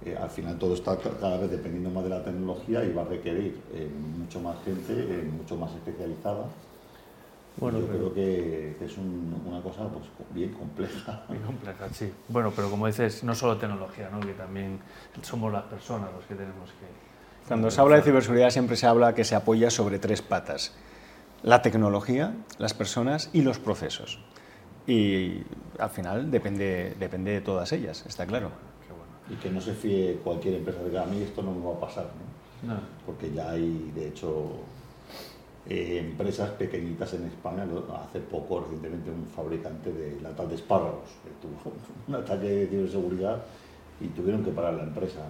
eh, 0.04 0.16
al 0.16 0.30
final 0.30 0.58
todo 0.58 0.74
está 0.74 0.96
cada 0.98 1.38
vez 1.38 1.50
dependiendo 1.50 1.90
más 1.90 2.04
de 2.04 2.10
la 2.10 2.22
tecnología 2.22 2.84
y 2.84 2.92
va 2.92 3.02
a 3.02 3.06
requerir 3.06 3.60
mucho 4.18 4.40
más 4.40 4.56
gente, 4.64 4.92
mucho 5.32 5.56
más 5.56 5.72
especializada 5.74 6.46
bueno, 7.58 7.80
yo 7.80 7.86
creo 7.86 8.14
que, 8.14 8.76
es 8.84 8.98
una 8.98 9.62
cosa 9.62 9.88
pues, 9.88 10.04
bien 10.30 10.52
compleja. 10.52 11.22
Bien 11.28 11.42
compleja, 11.42 11.88
sí. 11.90 12.12
Bueno, 12.28 12.52
pero 12.54 12.70
como 12.70 12.86
dices, 12.86 13.24
no 13.24 13.34
solo 13.34 13.56
tecnología, 13.56 14.10
¿no? 14.10 14.20
que 14.20 14.34
también 14.34 14.78
somos 15.22 15.50
las 15.52 15.64
personas 15.64 16.10
los 16.14 16.24
que 16.26 16.34
tenemos 16.34 16.70
que... 16.70 17.48
Cuando 17.48 17.70
se 17.70 17.80
habla 17.80 17.96
de 17.96 18.02
ciberseguridad 18.02 18.50
siempre 18.50 18.76
se 18.76 18.86
habla 18.86 19.14
que 19.14 19.24
se 19.24 19.34
apoya 19.34 19.70
sobre 19.70 19.98
tres 19.98 20.20
patas. 20.20 20.74
La 21.42 21.62
tecnología, 21.62 22.34
las 22.58 22.74
personas 22.74 23.30
y 23.32 23.42
los 23.42 23.58
procesos. 23.58 24.18
Y 24.86 25.42
al 25.78 25.90
final 25.90 26.30
depende, 26.30 26.94
depende 26.98 27.30
de 27.30 27.40
todas 27.40 27.72
ellas, 27.72 28.04
está 28.06 28.26
claro. 28.26 28.50
Y 29.30 29.34
que 29.36 29.50
no 29.50 29.60
se 29.60 29.74
fíe 29.74 30.20
cualquier 30.22 30.54
empresa 30.54 30.82
de 30.82 30.90
que 30.90 30.98
a 30.98 31.06
mí 31.06 31.20
esto 31.22 31.42
no 31.42 31.52
me 31.52 31.66
va 31.66 31.74
a 31.74 31.80
pasar, 31.80 32.06
¿no? 32.62 32.74
no. 32.74 32.80
Porque 33.04 33.32
ya 33.32 33.50
hay, 33.50 33.90
de 33.94 34.08
hecho, 34.08 34.52
eh, 35.68 35.98
empresas 35.98 36.50
pequeñitas 36.50 37.14
en 37.14 37.24
España. 37.24 37.66
Hace 38.08 38.20
poco, 38.20 38.60
recientemente, 38.60 39.10
un 39.10 39.26
fabricante 39.26 39.92
de 39.92 40.20
latas 40.20 40.48
de 40.48 40.54
espárragos 40.54 41.10
tuvo 41.42 41.72
un 42.08 42.14
ataque 42.14 42.46
de 42.46 42.66
ciberseguridad 42.68 43.42
y 44.00 44.08
tuvieron 44.08 44.44
que 44.44 44.50
parar 44.50 44.74
la 44.74 44.84
empresa 44.84 45.20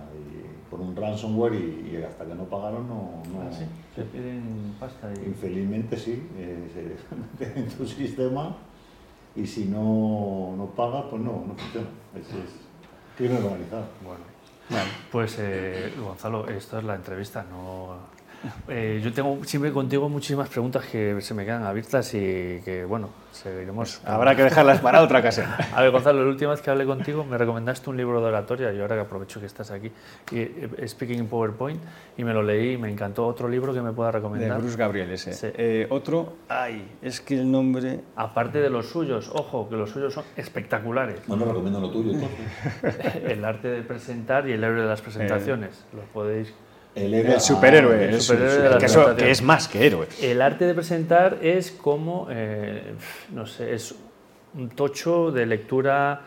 por 0.70 0.80
un 0.80 0.94
ransomware 0.96 1.54
y, 1.54 2.02
hasta 2.02 2.26
que 2.26 2.34
no 2.34 2.44
pagaron 2.44 2.88
no... 2.88 3.22
no 3.32 3.42
ah, 3.42 3.52
¿Se 3.94 4.02
piden 4.02 4.74
pasta? 4.78 5.08
Y... 5.14 5.28
Infelizmente 5.28 5.96
sí, 5.96 6.28
eh, 6.36 6.68
se 6.74 7.44
meten 7.46 7.64
en 7.64 7.70
tu 7.70 7.86
sistema 7.86 8.56
y 9.36 9.46
si 9.46 9.66
no, 9.66 10.54
no 10.56 10.66
pagas, 10.74 11.04
pues 11.10 11.22
no, 11.22 11.44
no 11.46 11.54
funciona. 11.54 11.88
Es, 12.14 12.26
es 12.26 12.65
crimen 13.16 13.42
organizado. 13.44 13.84
Bueno, 14.02 14.24
pues 15.10 15.36
eh, 15.38 15.92
Gonzalo, 15.98 16.48
esto 16.48 16.78
es 16.78 16.84
la 16.84 16.94
entrevista, 16.94 17.44
no 17.48 18.15
eh, 18.68 19.00
yo 19.02 19.12
tengo 19.12 19.38
siempre 19.44 19.72
contigo 19.72 20.08
muchísimas 20.08 20.48
preguntas 20.48 20.84
que 20.86 21.20
se 21.20 21.34
me 21.34 21.44
quedan 21.44 21.64
abiertas 21.64 22.12
y 22.14 22.60
que, 22.64 22.84
bueno, 22.86 23.10
seguiremos. 23.32 24.00
Habrá 24.04 24.34
que 24.34 24.42
dejarlas 24.42 24.80
para 24.80 25.02
otra 25.02 25.20
ocasión. 25.20 25.46
A 25.74 25.82
ver, 25.82 25.90
Gonzalo, 25.90 26.22
la 26.24 26.30
última 26.30 26.52
vez 26.52 26.60
que 26.60 26.70
hablé 26.70 26.84
contigo 26.86 27.24
me 27.24 27.38
recomendaste 27.38 27.90
un 27.90 27.96
libro 27.96 28.20
de 28.20 28.26
oratoria 28.26 28.72
y 28.72 28.80
ahora 28.80 28.96
que 28.96 29.02
aprovecho 29.02 29.40
que 29.40 29.46
estás 29.46 29.70
aquí, 29.70 29.90
y, 30.30 30.38
eh, 30.38 30.84
Speaking 30.86 31.18
in 31.18 31.26
PowerPoint, 31.28 31.80
y 32.16 32.24
me 32.24 32.32
lo 32.32 32.42
leí 32.42 32.72
y 32.72 32.76
me 32.78 32.90
encantó. 32.90 33.26
¿Otro 33.26 33.48
libro 33.48 33.72
que 33.72 33.80
me 33.80 33.92
pueda 33.92 34.10
recomendar? 34.10 34.56
De 34.56 34.58
Bruce 34.58 34.76
Gabriel, 34.76 35.10
ese. 35.10 35.52
Eh, 35.56 35.86
otro, 35.90 36.34
ay, 36.48 36.96
es 37.02 37.20
que 37.20 37.34
el 37.34 37.50
nombre. 37.50 38.00
Aparte 38.16 38.60
de 38.60 38.70
los 38.70 38.86
suyos, 38.86 39.30
ojo, 39.32 39.68
que 39.68 39.76
los 39.76 39.90
suyos 39.90 40.14
son 40.14 40.24
espectaculares. 40.36 41.26
No, 41.28 41.36
no 41.36 41.46
recomiendo 41.46 41.80
lo 41.80 41.90
tuyo, 41.90 42.12
el 43.24 43.44
arte 43.44 43.68
de 43.68 43.82
presentar 43.82 44.48
y 44.48 44.52
el 44.52 44.62
héroe 44.62 44.82
de 44.82 44.88
las 44.88 45.02
presentaciones. 45.02 45.84
Los 45.92 46.04
podéis 46.06 46.52
el, 46.96 47.40
superhéroe, 47.40 48.08
que, 49.16 49.30
es 49.30 49.42
más 49.42 49.68
que 49.68 49.86
héroe. 49.86 50.08
El 50.20 50.40
arte 50.40 50.64
de 50.64 50.74
presentar 50.74 51.38
es 51.42 51.70
como, 51.70 52.26
eh, 52.30 52.94
no 53.32 53.46
sé, 53.46 53.74
es 53.74 53.94
un 54.54 54.70
tocho 54.70 55.30
de 55.30 55.44
lectura, 55.44 56.22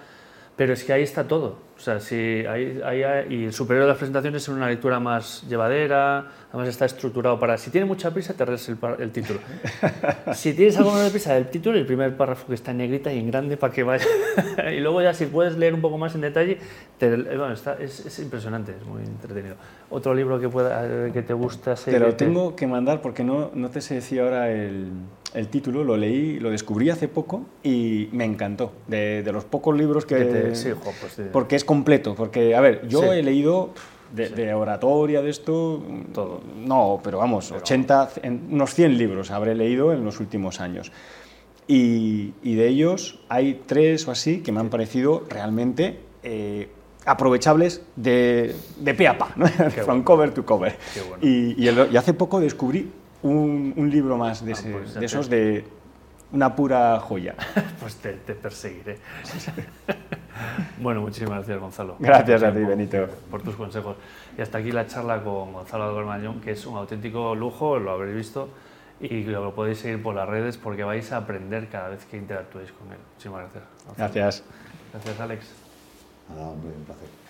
pero 0.60 0.74
es 0.74 0.84
que 0.84 0.92
ahí 0.92 1.04
está 1.04 1.26
todo. 1.26 1.56
O 1.78 1.80
sea, 1.80 2.02
si 2.02 2.16
hay, 2.46 2.82
y 3.30 3.46
el 3.46 3.54
superior 3.54 3.86
de 3.86 3.88
las 3.92 3.98
presentaciones 3.98 4.44
es 4.44 4.50
una 4.50 4.68
lectura 4.68 5.00
más 5.00 5.42
llevadera, 5.48 6.26
además 6.50 6.68
está 6.68 6.84
estructurado 6.84 7.40
para... 7.40 7.58
Si 7.58 7.72
tienes 7.72 7.88
mucha 7.88 8.12
prisa, 8.12 8.34
te 8.34 8.46
lees 8.46 8.68
el, 8.68 9.12
título. 9.12 9.40
si 10.34 10.54
tienes 10.54 10.76
algo 10.76 11.00
de 11.00 11.12
prisa, 11.12 11.38
el 11.38 11.48
título 11.50 11.78
y 11.78 11.80
el 11.80 11.86
primer 11.86 12.18
párrafo 12.18 12.46
que 12.48 12.56
está 12.56 12.72
en 12.72 12.80
negrita 12.80 13.14
y 13.14 13.20
en 13.20 13.32
grande 13.32 13.56
para 13.56 13.72
que 13.72 13.84
vaya... 13.84 14.06
y 14.76 14.82
luego 14.82 15.02
ya 15.02 15.14
si 15.14 15.28
puedes 15.28 15.56
leer 15.56 15.74
un 15.74 15.80
poco 15.80 15.98
más 15.98 16.14
en 16.14 16.20
detalle, 16.20 16.58
bueno, 17.00 17.54
está, 17.54 17.76
es, 17.76 18.20
impresionante, 18.20 18.74
es 18.78 18.86
muy 18.86 19.04
entretenido. 19.04 19.56
Otro 19.90 20.14
libro 20.14 20.42
que, 20.42 20.50
pueda, 20.50 21.10
que 21.14 21.22
te 21.22 21.34
gusta... 21.34 21.76
Te 21.76 22.00
lo 22.00 22.16
tengo 22.16 22.58
que 22.58 22.68
mandar 22.68 23.02
porque 23.02 23.24
no, 23.24 23.52
no 23.54 23.70
te 23.70 23.80
sé 23.80 23.96
decir 23.96 24.20
ahora 24.20 24.52
el 24.52 24.90
el 25.34 25.48
título, 25.48 25.84
lo 25.84 25.98
leí, 25.98 26.40
lo 26.40 26.50
descubrí 26.50 26.90
hace 26.90 27.08
poco 27.08 27.46
y 27.64 28.10
me 28.12 28.26
encantó. 28.26 28.74
De, 28.88 29.24
los 29.32 29.46
pocos 29.46 29.78
libros 29.78 30.06
que... 30.06 30.56
sí, 30.56 30.70
pues 30.74 31.30
Porque 31.32 31.56
es 31.56 31.64
completo. 31.64 32.16
Porque, 32.16 32.56
a 32.56 32.62
ver, 32.62 32.88
yo 32.88 33.14
he 33.14 33.22
leído 33.22 33.72
de, 34.14 34.54
oratoria, 34.54 35.22
de 35.22 35.30
esto... 35.30 35.84
Todo. 36.14 36.42
No, 36.58 37.00
pero 37.04 37.20
vamos, 37.20 37.52
80, 37.52 38.10
unos 38.50 38.74
100 38.74 38.98
libros 38.98 39.32
habré 39.32 39.56
leído 39.56 39.94
en 39.94 40.04
los 40.04 40.20
últimos 40.20 40.60
años. 40.60 40.92
Y, 41.68 42.32
de 42.44 42.68
ellos 42.68 43.20
hay 43.30 43.62
tres 43.66 44.08
o 44.08 44.12
así 44.12 44.40
que 44.42 44.52
me 44.52 44.60
han 44.60 44.70
parecido 44.70 45.26
realmente... 45.30 46.00
Eh, 46.24 46.70
aprovechables 47.06 47.82
de, 47.96 48.54
de 48.78 48.94
pe 48.94 49.08
a 49.08 49.18
pa, 49.18 49.34
from 49.86 50.04
cover 50.04 50.32
to 50.32 50.46
cover. 50.46 50.78
y, 51.22 51.56
y 51.58 51.98
hace 51.98 52.14
poco 52.14 52.42
descubrí 52.42 52.92
un, 53.22 53.90
libro 53.92 54.18
más 54.18 54.44
de, 54.44 54.54
ah, 54.54 54.58
pues 54.72 54.96
esos 54.98 55.30
de 55.30 55.66
una 56.32 56.56
pura 56.56 57.00
joya. 57.00 57.36
pues 57.80 57.96
te, 57.96 58.14
perseguiré. 58.14 58.98
bueno, 60.82 61.02
muchísimas 61.02 61.40
gracias, 61.40 61.60
Gonzalo. 61.60 61.96
Gracias 62.00 62.44
a 62.44 62.54
ti, 62.54 62.60
Benito. 62.60 63.08
Por 63.30 63.42
tus 63.42 63.56
consejos. 63.56 63.98
Y 64.38 64.42
hasta 64.42 64.60
aquí 64.60 64.72
la 64.72 64.88
charla 64.88 65.24
con 65.24 65.54
Gonzalo 65.54 65.94
Gormañón, 65.94 66.42
que 66.42 66.52
es 66.52 66.66
un 66.66 66.78
auténtico 66.78 67.36
lujo, 67.36 67.80
lo 67.80 67.92
habréis 67.92 68.16
visto, 68.16 68.50
y 69.00 69.24
lo 69.24 69.54
podéis 69.56 69.80
seguir 69.80 70.02
por 70.02 70.16
las 70.16 70.28
redes 70.28 70.58
porque 70.58 70.84
vais 70.84 71.12
a 71.12 71.18
aprender 71.18 71.70
cada 71.70 71.90
vez 71.90 72.06
que 72.06 72.18
interactuéis 72.18 72.72
con 72.72 72.92
él. 72.92 73.00
Muchísimas 73.14 73.42
gracias. 73.42 73.64
Gracias. 73.98 74.44
Gracias, 74.92 75.20
Alex. 75.20 75.46
Nada, 76.30 76.50
hombre, 76.50 76.72
un 76.76 76.84
placer. 76.84 77.29